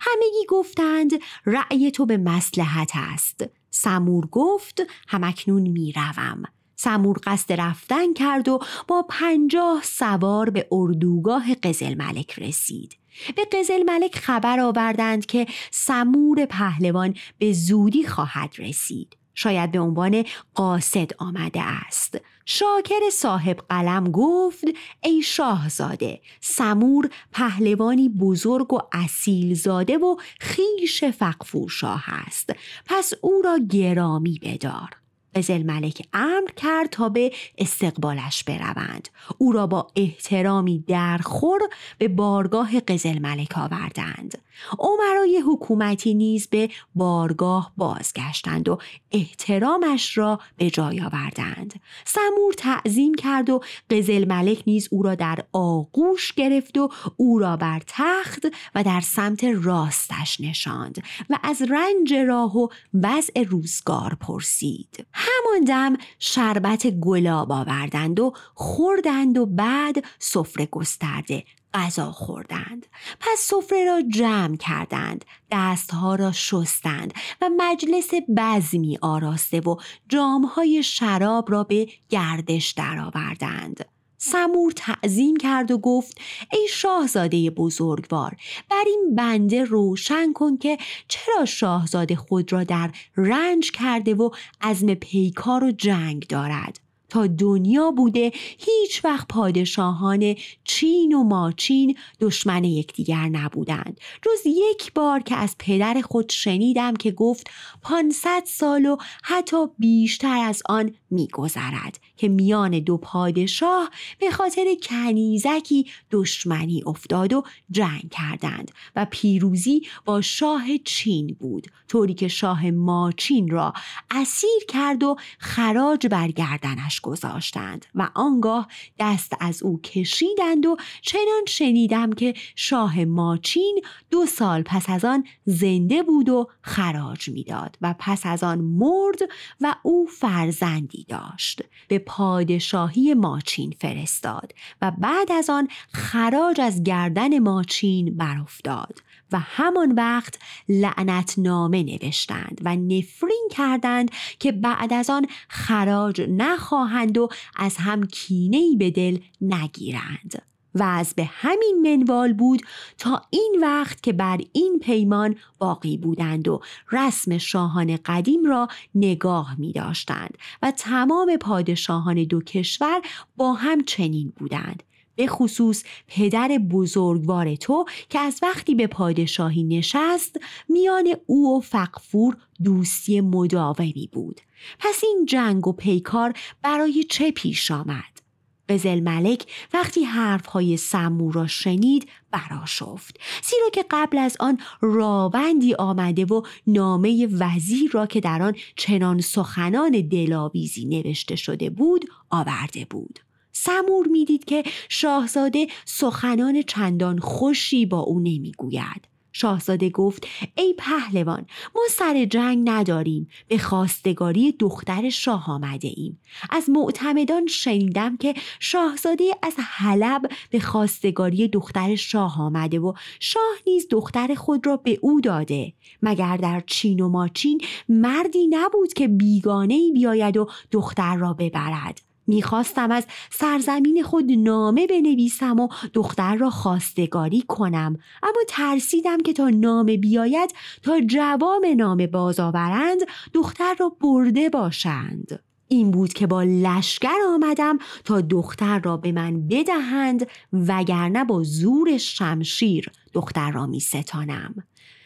همگی 0.02 0.46
گفتند 0.50 1.12
رأی 1.46 1.92
تو 1.92 2.06
به 2.06 2.18
مسلحت 2.18 2.92
است. 2.96 3.46
سمور 3.72 4.26
گفت 4.26 4.82
همکنون 5.08 5.62
می‌روم. 5.62 6.44
سمور 6.76 7.20
قصد 7.24 7.54
رفتن 7.54 8.14
کرد 8.14 8.50
و 8.50 8.60
با 8.88 9.06
پنجاه 9.10 9.82
سوار 9.84 10.50
به 10.50 10.68
اردوگاه 10.72 11.56
قزل 11.56 11.96
ملک 11.96 12.40
رسید. 12.40 12.98
به 13.36 13.46
قزل 13.52 13.84
ملک 13.84 14.16
خبر 14.16 14.60
آوردند 14.60 15.26
که 15.26 15.46
سمور 15.72 16.46
پهلوان 16.46 17.16
به 17.38 17.54
زودی 17.54 18.08
خواهد 18.08 18.54
رسید. 18.58 19.18
شاید 19.36 19.72
به 19.72 19.80
عنوان 19.80 20.26
قاصد 20.54 21.12
آمده 21.18 21.62
است. 21.62 22.22
شاکر 22.46 23.10
صاحب 23.12 23.58
قلم 23.70 24.12
گفت 24.12 24.66
ای 25.04 25.22
شاهزاده 25.22 26.22
سمور 26.42 27.10
پهلوانی 27.32 28.10
بزرگ 28.10 28.74
و 28.74 28.80
اصیل 28.92 29.54
زاده 29.54 29.98
و 29.98 30.16
خیش 30.40 31.04
فقفور 31.04 31.70
شاه 31.70 32.04
است. 32.08 32.50
پس 32.86 33.14
او 33.22 33.42
را 33.46 33.60
گرامی 33.72 34.40
بدار. 34.44 35.03
قزل 35.36 35.64
ملک 35.64 36.08
امر 36.14 36.50
کرد 36.56 36.90
تا 36.90 37.10
به 37.10 37.32
استقبالش 37.58 38.44
بروند. 38.44 39.10
او 39.38 39.52
را 39.52 39.68
با 39.68 39.88
احترامی 39.96 40.84
درخور 40.88 41.62
به 41.98 42.08
بارگاه 42.08 42.80
قزل 42.80 43.20
ملک 43.20 43.58
آوردند. 43.58 44.38
عمرای 44.80 45.44
حکومتی 45.48 46.14
نیز 46.14 46.48
به 46.48 46.70
بارگاه 46.96 47.74
بازگشتند 47.78 48.70
و 48.70 48.78
احترامش 49.12 50.18
را 50.18 50.40
به 50.58 50.70
جای 50.70 51.02
آوردند. 51.02 51.80
سمور 52.06 52.54
تعظیم 52.58 53.16
کرد 53.16 53.50
و 53.50 53.62
قزل 53.90 54.26
ملک 54.26 54.64
نیز 54.68 54.88
او 54.92 55.04
را 55.04 55.16
در 55.16 55.40
آغوش 55.54 56.34
گرفت 56.34 56.78
و 56.78 56.90
او 57.18 57.40
را 57.40 57.58
بر 57.58 57.82
تخت 57.88 58.48
و 58.76 58.84
در 58.84 59.02
سمت 59.02 59.44
راستش 59.44 60.42
نشاند 60.42 61.04
و 61.30 61.40
از 61.44 61.62
رنج 61.62 62.14
راه 62.14 62.58
و 62.58 62.68
وضع 62.94 63.44
روزگار 63.44 64.18
پرسید. 64.20 65.06
همان 65.24 65.64
دم 65.68 65.98
شربت 66.20 66.88
گلاب 66.88 67.52
آوردند 67.52 68.20
و 68.20 68.34
خوردند 68.54 69.38
و 69.38 69.46
بعد 69.46 70.06
سفره 70.20 70.66
گسترده 70.66 71.44
غذا 71.74 72.12
خوردند. 72.12 72.86
پس 73.20 73.40
سفره 73.40 73.86
را 73.86 74.02
جمع 74.02 74.56
کردند 74.56 75.26
دستها 75.52 76.16
را 76.16 76.32
شستند 76.32 77.14
و 77.42 77.50
مجلس 77.58 78.10
بزمی 78.38 78.98
آراسته 79.02 79.60
و 79.60 79.76
جامهای 80.10 80.84
شراب 80.84 81.52
را 81.52 81.64
به 81.64 81.88
گردش 82.10 82.72
درآوردند. 82.72 83.86
سمور 84.26 84.72
تعظیم 84.76 85.38
کرد 85.38 85.72
و 85.72 85.78
گفت 85.78 86.18
ای 86.52 86.68
شاهزاده 86.70 87.50
بزرگوار 87.50 88.36
بر 88.70 88.84
این 88.86 89.16
بنده 89.16 89.64
روشن 89.64 90.34
کن 90.34 90.58
که 90.58 90.78
چرا 91.08 91.46
شاهزاده 91.46 92.16
خود 92.16 92.54
را 92.54 92.64
در 92.64 92.92
رنج 93.18 93.72
کرده 93.72 94.16
و 94.16 94.30
عزم 94.62 94.94
پیکار 94.94 95.64
و 95.64 95.72
جنگ 95.72 96.28
دارد؟ 96.28 96.80
تا 97.14 97.28
دنیا 97.28 97.92
بوده 97.92 98.32
هیچ 98.58 99.06
وقت 99.06 99.28
پادشاهان 99.28 100.36
چین 100.64 101.14
و 101.14 101.24
ماچین 101.24 101.98
دشمن 102.22 102.64
یکدیگر 102.64 103.30
نبودند. 103.30 104.00
جز 104.22 104.46
یک 104.46 104.94
بار 104.94 105.20
که 105.20 105.36
از 105.36 105.56
پدر 105.60 106.02
خود 106.02 106.30
شنیدم 106.30 106.96
که 106.96 107.12
گفت 107.12 107.50
پانصد 107.82 108.44
سال 108.46 108.86
و 108.86 108.98
حتی 109.24 109.58
بیشتر 109.80 110.38
از 110.38 110.62
آن 110.70 110.94
میگذرد 111.14 112.00
که 112.18 112.28
میان 112.28 112.80
دو 112.80 112.98
پادشاه 112.98 113.90
به 114.20 114.32
خاطر 114.32 114.66
کنیزکی 114.84 115.86
دشمنی 116.12 116.84
افتاد 116.86 117.34
و 117.34 117.44
جنگ 117.72 118.10
کردند 118.12 118.72
و 118.96 119.08
پیروزی 119.12 119.82
با 120.06 120.22
شاه 120.22 120.64
چین 120.86 121.36
بود 121.40 121.68
طوری 121.88 122.14
که 122.14 122.28
شاه 122.28 122.72
ماچین 122.72 123.50
را 123.50 123.74
اسیر 124.12 124.66
کرد 124.68 125.04
و 125.04 125.16
خراج 125.40 126.08
برگردنش 126.08 127.02
گذاشتند 127.02 127.86
و 127.96 128.10
آنگاه 128.16 128.68
دست 129.00 129.34
از 129.40 129.64
او 129.64 129.82
کشیدند 129.82 130.66
و 130.66 130.78
چنان 131.02 131.46
شنیدم 131.48 132.14
که 132.14 132.34
شاه 132.56 133.06
ماچین 133.06 133.82
دو 134.12 134.26
سال 134.26 134.62
پس 134.62 134.90
از 134.90 135.06
آن 135.06 135.24
زنده 135.46 136.04
بود 136.04 136.30
و 136.30 136.50
خراج 136.62 137.30
می‌داد 137.30 137.78
و 137.82 137.96
پس 138.00 138.26
از 138.26 138.44
آن 138.44 138.60
مرد 138.62 139.20
و 139.62 139.76
او 139.84 140.06
فرزندی 140.06 141.03
داشت 141.08 141.62
به 141.88 142.00
پادشاهی 142.00 143.14
ماچین 143.14 143.76
فرستاد 143.80 144.54
و 144.82 144.92
بعد 144.92 145.32
از 145.32 145.50
آن 145.50 145.68
خراج 145.94 146.62
از 146.62 146.84
گردن 146.84 147.40
ماچین 147.40 148.18
برافتاد 148.18 149.00
و 149.32 149.40
همان 149.40 149.92
وقت 149.92 150.40
لعنت 150.70 151.36
نامه 151.38 151.84
نوشتند 151.84 152.62
و 152.64 152.76
نفرین 152.76 153.50
کردند 153.52 154.12
که 154.40 154.52
بعد 154.52 154.94
از 154.94 155.10
آن 155.10 155.28
خراج 155.50 156.22
نخواهند 156.30 157.18
و 157.18 157.30
از 157.56 157.78
هم 157.78 158.08
کینهی 158.08 158.76
به 158.76 158.92
دل 158.92 159.18
نگیرند. 159.42 160.53
و 160.76 160.84
از 160.84 161.14
به 161.18 161.24
همین 161.24 161.82
منوال 161.96 162.34
بود 162.34 162.62
تا 162.98 163.22
این 163.30 163.58
وقت 163.62 164.04
که 164.04 164.14
بر 164.14 164.40
این 164.54 164.80
پیمان 164.80 165.36
باقی 165.60 165.98
بودند 165.98 166.48
و 166.48 166.62
رسم 166.92 167.38
شاهان 167.38 168.00
قدیم 168.06 168.46
را 168.46 168.68
نگاه 168.96 169.56
می 169.60 169.72
داشتند 169.72 170.38
و 170.62 170.72
تمام 170.72 171.38
پادشاهان 171.38 172.24
دو 172.24 172.42
کشور 172.42 173.02
با 173.38 173.54
هم 173.54 173.84
چنین 173.84 174.34
بودند. 174.36 174.84
به 175.16 175.28
خصوص 175.28 175.84
پدر 176.08 176.48
بزرگوار 176.48 177.56
تو 177.56 177.86
که 178.10 178.20
از 178.20 178.40
وقتی 178.42 178.76
به 178.76 178.88
پادشاهی 178.88 179.64
نشست 179.64 180.40
میان 180.70 181.16
او 181.26 181.58
و 181.58 181.62
فقفور 181.62 182.38
دوستی 182.64 183.22
مداومی 183.22 184.10
بود. 184.12 184.42
پس 184.80 185.04
این 185.04 185.26
جنگ 185.26 185.68
و 185.68 185.72
پیکار 185.72 186.34
برای 186.62 187.04
چه 187.04 187.32
پیش 187.32 187.72
آمد؟ 187.72 188.23
قزل 188.70 189.00
ملک 189.00 189.46
وقتی 189.74 190.04
حرفهای 190.04 190.78
سمو 190.78 191.32
را 191.32 191.48
شنید 191.48 192.10
براشفت 192.32 193.20
زیرا 193.44 193.70
که 193.74 193.86
قبل 193.92 194.18
از 194.18 194.38
آن 194.40 194.58
راوندی 194.82 195.74
آمده 195.74 196.26
و 196.26 196.42
نامه 196.68 197.28
وزیر 197.32 197.92
را 197.92 198.06
که 198.06 198.20
در 198.20 198.42
آن 198.42 198.56
چنان 198.76 199.22
سخنان 199.22 199.92
دلاویزی 199.92 200.86
نوشته 200.86 201.36
شده 201.36 201.70
بود 201.70 202.06
آورده 202.30 202.88
بود. 202.90 203.20
سمور 203.52 204.08
می‌دید 204.08 204.46
که 204.46 204.64
شاهزاده 204.90 205.68
سخنان 205.86 206.62
چندان 206.62 207.20
خوشی 207.20 207.86
با 207.86 208.00
او 208.00 208.20
نمی‌گوید. 208.20 209.13
شاهزاده 209.34 209.90
گفت 209.90 210.28
ای 210.58 210.76
پهلوان 210.78 211.46
ما 211.76 211.82
سر 211.90 212.26
جنگ 212.26 212.70
نداریم 212.70 213.28
به 213.48 213.58
خواستگاری 213.58 214.52
دختر 214.52 215.10
شاه 215.10 215.50
آمده 215.50 215.92
ایم 215.96 216.20
از 216.50 216.70
معتمدان 216.70 217.48
شنیدم 217.48 218.18
که 218.18 218.34
شاهزاده 218.60 219.24
از 219.44 219.54
حلب 219.58 220.22
به 220.50 220.60
خواستگاری 220.60 221.48
دختر 221.48 221.96
شاه 221.96 222.42
آمده 222.42 222.80
و 222.80 222.94
شاه 223.20 223.56
نیز 223.68 223.88
دختر 223.90 224.36
خود 224.36 224.68
را 224.68 224.78
به 224.78 225.00
او 225.02 225.22
داده. 225.22 225.74
مگر 226.02 226.38
در 226.38 226.64
چین 226.68 227.00
و 227.00 227.10
ماچین 227.10 227.62
مردی 227.90 228.48
نبود 228.48 228.94
که 228.94 229.08
بیگانه 229.08 229.74
ای 229.74 229.92
بیاید 229.92 230.38
و 230.38 230.50
دختر 230.72 231.16
را 231.16 231.34
ببرد؟ 231.34 232.13
می‌خواستم 232.28 232.92
از 232.92 233.06
سرزمین 233.32 234.04
خود 234.04 234.32
نامه 234.32 234.88
بنویسم 234.88 235.60
و 235.60 235.68
دختر 235.94 236.36
را 236.36 236.50
خواستگاری 236.50 237.42
کنم. 237.48 237.98
اما 238.24 238.42
ترسیدم 238.48 239.18
که 239.18 239.34
تا 239.34 239.50
نامه 239.50 239.98
بیاید 239.98 240.54
تا 240.84 241.02
جواب 241.02 241.66
نامه 241.66 242.08
باز 242.08 242.40
آورند 242.40 243.00
دختر 243.34 243.76
را 243.80 243.90
برده 244.02 244.50
باشند. 244.50 245.40
این 245.68 245.92
بود 245.92 246.14
که 246.14 246.28
با 246.28 246.44
لشکر 246.44 247.16
آمدم 247.34 247.78
تا 248.06 248.22
دختر 248.22 248.80
را 248.80 248.98
به 248.98 249.12
من 249.12 249.48
بدهند 249.48 250.28
وگرنه 250.54 251.24
با 251.24 251.44
زور 251.44 251.98
شمشیر 251.98 252.92
دختر 253.14 253.52
را 253.52 253.66
می 253.66 253.80
ستانم 253.80 254.56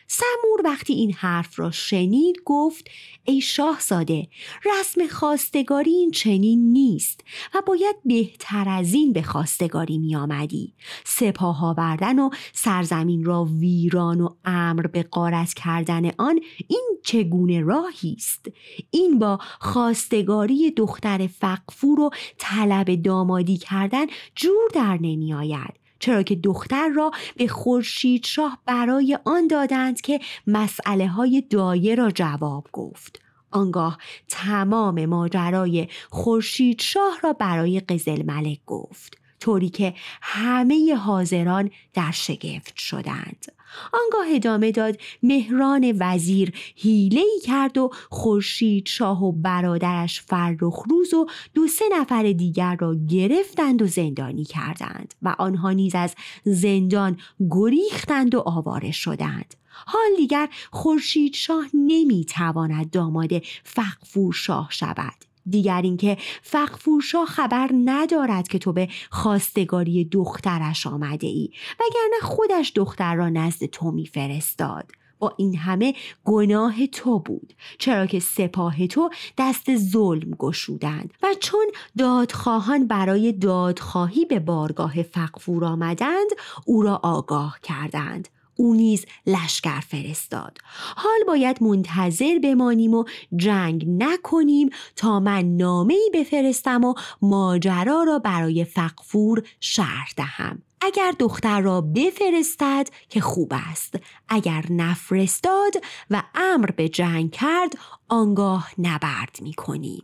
سمور 0.08 0.62
وقتی 0.64 0.94
این 0.94 1.14
حرف 1.14 1.60
را 1.60 1.72
شنید 1.72 2.42
گفت 2.46 2.88
ای 3.24 3.42
شاهزاده 3.42 4.28
رسم 4.66 5.08
خواستگاری 5.08 5.92
این 5.92 6.12
چنین 6.12 6.72
نیست 6.72 7.24
و 7.56 7.62
باید 7.66 7.96
بهتر 8.06 8.70
از 8.70 8.94
این 8.94 9.14
به 9.14 9.22
خواستگاری 9.22 9.98
می 9.98 10.16
آمدی 10.16 10.74
سپاه 11.06 11.66
آوردن 11.66 12.20
و 12.20 12.30
سرزمین 12.54 13.24
را 13.24 13.44
ویران 13.46 14.22
و 14.22 14.30
امر 14.46 14.88
به 14.88 15.04
قارت 15.04 15.54
کردن 15.54 16.12
آن 16.18 16.40
این 16.68 16.98
چگونه 17.06 17.62
راهی 17.62 18.16
است؟ 18.18 18.46
این 18.92 19.20
با 19.20 19.40
خواستگاری 19.60 20.72
دختر 20.72 21.28
فقفور 21.28 22.00
و 22.00 22.10
طلب 22.38 23.02
دامادی 23.02 23.58
کردن 23.58 24.06
جور 24.36 24.70
در 24.74 24.98
نمی 25.02 25.34
آید 25.34 25.87
چرا 26.00 26.24
که 26.24 26.36
دختر 26.36 26.90
را 26.90 27.12
به 27.38 27.48
خورشید 27.48 28.26
شاه 28.26 28.60
برای 28.66 29.20
آن 29.26 29.48
دادند 29.48 30.02
که 30.02 30.20
مسئله 30.48 31.08
های 31.08 31.44
دایه 31.50 31.96
را 31.96 32.12
جواب 32.12 32.68
گفت. 32.72 33.22
آنگاه 33.52 33.98
تمام 34.28 35.06
ماجرای 35.06 35.88
خورشید 36.10 36.82
شاه 36.82 37.20
را 37.24 37.34
برای 37.34 37.80
قزل 37.80 38.26
ملک 38.26 38.60
گفت 38.66 39.18
طوری 39.40 39.70
که 39.70 39.94
همه 40.22 40.96
حاضران 40.96 41.72
در 41.94 42.12
شگفت 42.12 42.78
شدند. 42.78 43.46
آنگاه 43.94 44.36
ادامه 44.36 44.72
داد 44.72 44.98
مهران 45.24 45.96
وزیر 46.00 46.54
حیله 46.76 47.22
ای 47.22 47.40
کرد 47.44 47.78
و 47.78 47.90
خورشید 48.10 48.88
شاه 48.88 49.24
و 49.24 49.32
برادرش 49.32 50.22
فرخ 50.22 50.84
روز 50.90 51.14
و 51.14 51.28
دو 51.54 51.68
سه 51.68 51.86
نفر 51.92 52.32
دیگر 52.32 52.76
را 52.80 52.96
گرفتند 53.10 53.82
و 53.82 53.88
زندانی 53.88 54.44
کردند 54.44 55.14
و 55.22 55.36
آنها 55.40 55.72
نیز 55.72 55.96
از 55.96 56.16
زندان 56.44 57.18
گریختند 57.50 58.36
و 58.36 58.44
آواره 58.46 58.92
شدند. 58.92 59.56
حال 59.86 60.16
دیگر 60.18 60.50
خورشید 60.72 61.34
شاه 61.34 61.66
نمی‌تواند 61.74 62.92
داماد 62.92 63.30
فقفور 63.64 64.34
شاه 64.34 64.68
شود. 64.72 65.27
دیگر 65.50 65.82
اینکه 65.82 66.18
فقفورشا 66.42 67.26
خبر 67.26 67.70
ندارد 67.86 68.48
که 68.48 68.60
تو 68.60 68.74
به 68.74 68.88
خواستگاری 69.12 70.06
دخترش 70.06 70.88
آمده 70.88 71.28
ای 71.28 71.50
وگرنه 71.80 72.20
خودش 72.22 72.72
دختر 72.76 73.16
را 73.16 73.30
نزد 73.30 73.66
تو 73.66 73.92
میفرستاد. 73.92 74.92
با 75.20 75.34
این 75.38 75.56
همه 75.56 75.94
گناه 76.24 76.88
تو 76.88 77.20
بود 77.20 77.54
چرا 77.80 78.06
که 78.06 78.20
سپاه 78.20 78.88
تو 78.88 79.10
دست 79.38 79.76
ظلم 79.76 80.32
گشودند 80.32 81.14
و 81.24 81.28
چون 81.40 81.66
دادخواهان 81.98 82.88
برای 82.88 83.34
دادخواهی 83.34 84.26
به 84.26 84.40
بارگاه 84.40 85.04
فقفور 85.04 85.66
آمدند 85.66 86.30
او 86.66 86.82
را 86.82 87.00
آگاه 87.04 87.60
کردند. 87.64 88.28
او 88.58 88.74
نیز 88.74 89.06
لشکر 89.28 89.80
فرستاد. 89.80 90.58
حال 90.96 91.20
باید 91.28 91.64
منتظر 91.64 92.40
بمانیم 92.44 92.94
و 92.94 93.04
جنگ 93.36 93.86
نکنیم 93.88 94.70
تا 94.96 95.20
من 95.20 95.58
نامه 95.58 95.94
ای 95.94 96.12
بفرستم 96.14 96.84
و 96.84 96.94
ماجرا 97.22 98.04
را 98.04 98.20
برای 98.20 98.64
فقفور 98.64 99.44
شرح 99.60 100.14
دهم. 100.18 100.62
اگر 100.82 101.14
دختر 101.20 101.62
را 101.62 101.82
بفرستد 101.82 102.88
که 103.10 103.22
خوب 103.22 103.54
است. 103.70 103.96
اگر 104.30 104.66
نفرستاد 104.70 105.74
و 106.12 106.24
امر 106.36 106.72
به 106.72 106.90
جنگ 106.90 107.32
کرد 107.32 107.74
آنگاه 108.08 108.72
نبرد 108.78 109.38
می 109.42 109.54
کنیم 109.54 110.04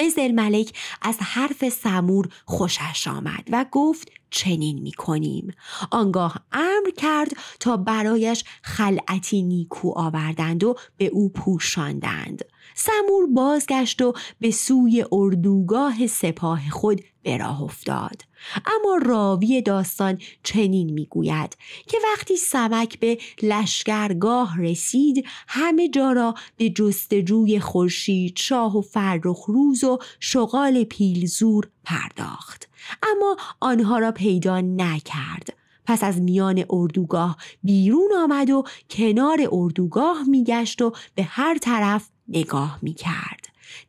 قزل 0.00 0.32
ملک 0.32 0.78
از 1.02 1.16
حرف 1.20 1.68
سمور 1.68 2.28
خوشش 2.44 3.08
آمد 3.08 3.48
و 3.52 3.66
گفت 3.72 4.08
چنین 4.30 4.78
می 4.78 4.92
کنیم. 4.92 5.54
آنگاه 5.90 6.36
امر 6.52 6.90
کرد 6.96 7.30
تا 7.60 7.76
برایش 7.76 8.44
خلعتی 8.62 9.42
نیکو 9.42 9.92
آوردند 9.96 10.64
و 10.64 10.74
به 10.96 11.06
او 11.06 11.28
پوشاندند. 11.28 12.44
سمور 12.74 13.26
بازگشت 13.34 14.02
و 14.02 14.12
به 14.40 14.50
سوی 14.50 15.04
اردوگاه 15.12 16.06
سپاه 16.06 16.70
خود 16.70 17.00
به 17.22 17.36
راه 17.36 17.62
افتاد. 17.62 18.22
اما 18.66 18.98
راوی 19.02 19.62
داستان 19.62 20.18
چنین 20.42 20.92
می‌گوید 20.92 21.56
که 21.86 21.98
وقتی 22.12 22.36
سمک 22.36 22.98
به 22.98 23.18
لشکرگاه 23.42 24.58
رسید 24.58 25.26
همه 25.48 25.88
جا 25.88 26.12
را 26.12 26.34
به 26.56 26.70
جستجوی 26.70 27.60
خورشید 27.60 28.36
شاه 28.38 28.78
و 28.78 28.80
فرخ 28.80 29.44
روز 29.46 29.84
و 29.84 29.98
شغال 30.20 30.84
پیلزور 30.84 31.68
پرداخت. 31.84 32.68
اما 33.02 33.36
آنها 33.60 33.98
را 33.98 34.12
پیدا 34.12 34.60
نکرد. 34.60 35.56
پس 35.86 36.04
از 36.04 36.20
میان 36.20 36.64
اردوگاه 36.70 37.36
بیرون 37.62 38.12
آمد 38.22 38.50
و 38.50 38.64
کنار 38.90 39.48
اردوگاه 39.52 40.22
میگشت 40.28 40.82
و 40.82 40.92
به 41.14 41.22
هر 41.22 41.58
طرف 41.58 42.08
نگاه 42.28 42.78
می‌کرد. 42.82 43.41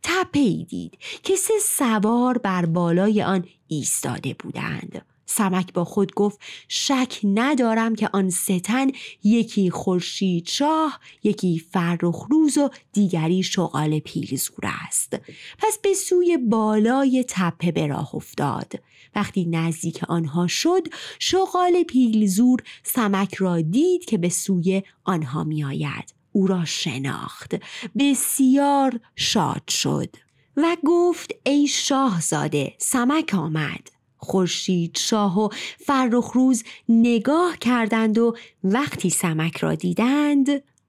تپه 0.04 0.64
دید 0.64 0.98
که 1.24 1.36
سه 1.36 1.54
سوار 1.62 2.38
بر 2.38 2.66
بالای 2.66 3.24
آن 3.24 3.46
ایستاده 3.68 4.36
بودند. 4.40 5.06
سمک 5.26 5.74
با 5.74 5.86
خود 5.86 6.14
گفت 6.14 6.40
شک 6.68 7.20
ندارم 7.24 7.96
که 7.96 8.10
آن 8.14 8.30
ستن 8.30 8.88
یکی 9.24 9.70
خورشید 9.70 10.48
شاه 10.48 11.00
یکی 11.24 11.60
فرخ 11.72 12.26
روز 12.30 12.58
و 12.58 12.70
دیگری 12.94 13.44
شغال 13.44 14.00
پیلزور 14.00 14.60
است. 14.88 15.18
پس 15.58 15.78
به 15.84 15.94
سوی 15.94 16.38
بالای 16.38 17.26
تپه 17.28 17.72
به 17.72 17.88
راه 17.88 18.16
افتاد. 18.16 18.74
وقتی 19.16 19.46
نزدیک 19.46 20.04
آنها 20.04 20.48
شد 20.48 20.88
شغال 21.20 21.84
پیلزور 21.84 22.60
سمک 22.84 23.36
را 23.36 23.62
دید 23.62 24.06
که 24.06 24.18
به 24.18 24.30
سوی 24.30 24.84
آنها 25.04 25.44
میآید. 25.44 26.23
او 26.34 26.48
را 26.48 26.66
شناخت. 26.66 27.56
بسیار 28.00 29.00
شاد 29.16 29.68
شد 29.68 30.16
و 30.58 30.78
گفت 30.86 31.32
ای 31.46 31.68
شاهزاده 31.68 32.74
سمک 32.78 33.34
آمد. 33.34 33.90
خورشید 34.18 34.98
شاه 34.98 35.40
و 35.40 35.50
فرخ 35.86 36.32
روز 36.32 36.64
نگاه 36.90 37.58
کردند 37.58 38.18
و 38.18 38.36
وقتی 38.64 39.10
سمک 39.10 39.58
را 39.58 39.76
دیدند 39.76 40.48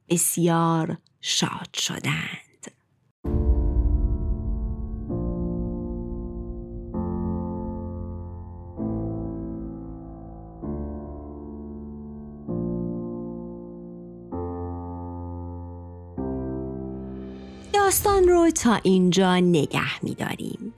بسیار 0.09 0.99
شاد 1.21 1.75
شدند. 1.75 2.44
داستان 17.85 18.29
رو 18.29 18.51
تا 18.51 18.81
اینجا 18.83 19.37
نگه 19.37 20.05
میداریم. 20.05 20.75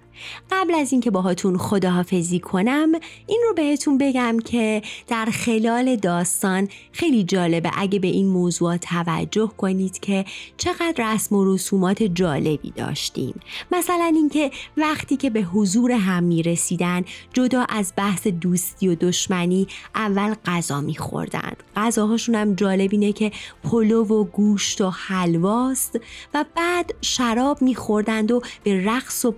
قبل 0.50 0.74
از 0.74 0.92
اینکه 0.92 1.10
باهاتون 1.10 1.58
خداحافظی 1.58 2.40
کنم 2.40 2.92
این 3.26 3.42
رو 3.48 3.54
بهتون 3.54 3.98
بگم 3.98 4.36
که 4.44 4.82
در 5.06 5.24
خلال 5.24 5.96
داستان 5.96 6.68
خیلی 6.92 7.24
جالبه. 7.24 7.70
اگه 7.76 7.98
به 7.98 8.08
این 8.08 8.26
موضوع 8.26 8.76
توجه 8.76 9.52
کنید 9.56 9.98
که 9.98 10.24
چقدر 10.56 11.14
رسم 11.14 11.36
و 11.36 11.54
رسومات 11.54 12.02
جالبی 12.02 12.70
داشتیم 12.70 13.40
مثلا 13.72 14.12
اینکه 14.14 14.50
وقتی 14.76 15.16
که 15.16 15.30
به 15.30 15.40
حضور 15.40 15.92
هم 15.92 16.22
می 16.22 16.42
رسیدن 16.42 17.04
جدا 17.32 17.66
از 17.68 17.92
بحث 17.96 18.26
دوستی 18.26 18.88
و 18.88 18.94
دشمنی 18.94 19.66
اول 19.94 20.34
غذا 20.46 20.80
می 20.80 20.94
خوردن 20.94 21.52
غذاهاشون 21.76 22.34
هم 22.34 22.54
جالب 22.54 22.88
اینه 22.92 23.12
که 23.12 23.32
پلو 23.64 24.04
و 24.04 24.24
گوشت 24.24 24.80
و 24.80 24.90
حلواست 24.90 26.00
و 26.34 26.44
بعد 26.56 26.94
شراب 27.00 27.62
می 27.62 27.74
خوردند 27.74 28.32
و 28.32 28.40
به 28.62 28.84
رقص 28.84 29.24
و 29.24 29.30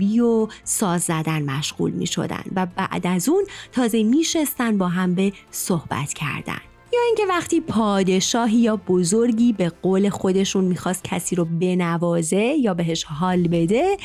پایکوبی 0.00 0.20
و 0.20 0.48
ساز 0.64 1.02
زدن 1.02 1.42
مشغول 1.42 1.90
می 1.90 2.06
شدن 2.06 2.44
و 2.56 2.66
بعد 2.66 3.06
از 3.06 3.28
اون 3.28 3.44
تازه 3.72 4.02
می 4.02 4.24
شستن 4.24 4.78
با 4.78 4.88
هم 4.88 5.14
به 5.14 5.32
صحبت 5.50 6.12
کردن. 6.12 6.60
یا 6.92 7.00
اینکه 7.06 7.26
وقتی 7.28 7.60
پادشاهی 7.60 8.56
یا 8.56 8.76
بزرگی 8.76 9.52
به 9.52 9.72
قول 9.82 10.08
خودشون 10.08 10.64
می‌خواست 10.64 11.04
کسی 11.04 11.36
رو 11.36 11.44
بنوازه 11.44 12.36
یا 12.36 12.74
بهش 12.74 13.04
حال 13.04 13.48
بده 13.48 13.96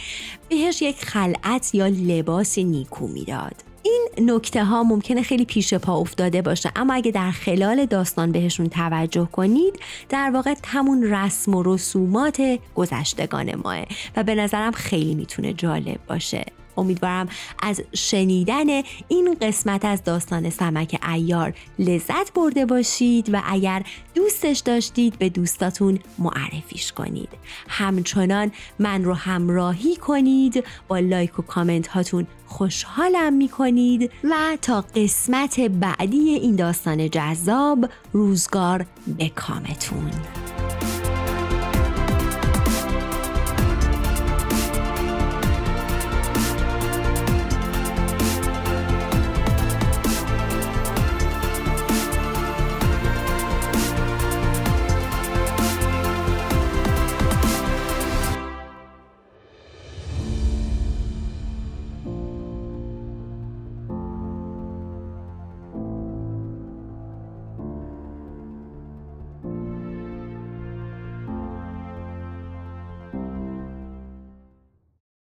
بهش 0.49 0.81
یک 0.81 1.05
خلعت 1.05 1.75
یا 1.75 1.87
لباس 1.87 2.57
نیکو 2.57 3.07
می‌داد. 3.07 3.55
این 3.85 4.09
نکته 4.17 4.63
ها 4.63 4.83
ممکنه 4.83 5.21
خیلی 5.21 5.45
پیش 5.45 5.73
پا 5.73 5.97
افتاده 5.97 6.41
باشه. 6.41 6.71
اما 6.75 6.93
اگه 6.93 7.11
در 7.11 7.31
خلال 7.31 7.85
داستان 7.85 8.31
بهشون 8.31 8.69
توجه 8.69 9.29
کنید 9.31 9.79
در 10.09 10.31
واقع 10.33 10.55
همون 10.65 11.03
رسم 11.03 11.55
و 11.55 11.63
رسومات 11.65 12.59
گذشتگان 12.75 13.55
ماه. 13.55 13.85
و 14.15 14.23
به 14.23 14.35
نظرم 14.35 14.71
خیلی 14.71 15.15
می‌تونه 15.15 15.53
جالب 15.53 15.99
باشه. 16.07 16.45
امیدوارم 16.77 17.29
از 17.63 17.81
شنیدن 17.93 18.65
این 19.07 19.37
قسمت 19.41 19.85
از 19.85 20.03
داستان 20.03 20.49
سمک 20.49 20.99
ایار 21.13 21.53
لذت 21.79 22.33
برده 22.33 22.65
باشید 22.65 23.29
و 23.33 23.41
اگر 23.45 23.83
دوستش 24.15 24.59
داشتید 24.59 25.19
به 25.19 25.29
دوستاتون 25.29 25.99
معرفیش 26.19 26.91
کنید. 26.91 27.29
همچنان 27.67 28.51
من 28.79 29.03
رو 29.03 29.13
همراهی 29.13 29.95
کنید 29.95 30.63
با 30.87 30.99
لایک 30.99 31.39
و 31.39 31.41
کامنت 31.41 31.87
هاتون 31.87 32.27
خوشحالم 32.45 33.33
می 33.33 33.49
کنید 33.49 34.11
و 34.23 34.57
تا 34.61 34.81
قسمت 34.95 35.59
بعدی 35.59 36.17
این 36.17 36.55
داستان 36.55 37.09
جذاب 37.09 37.89
روزگار 38.13 38.85
به 39.17 39.29
کامتون. 39.29 40.11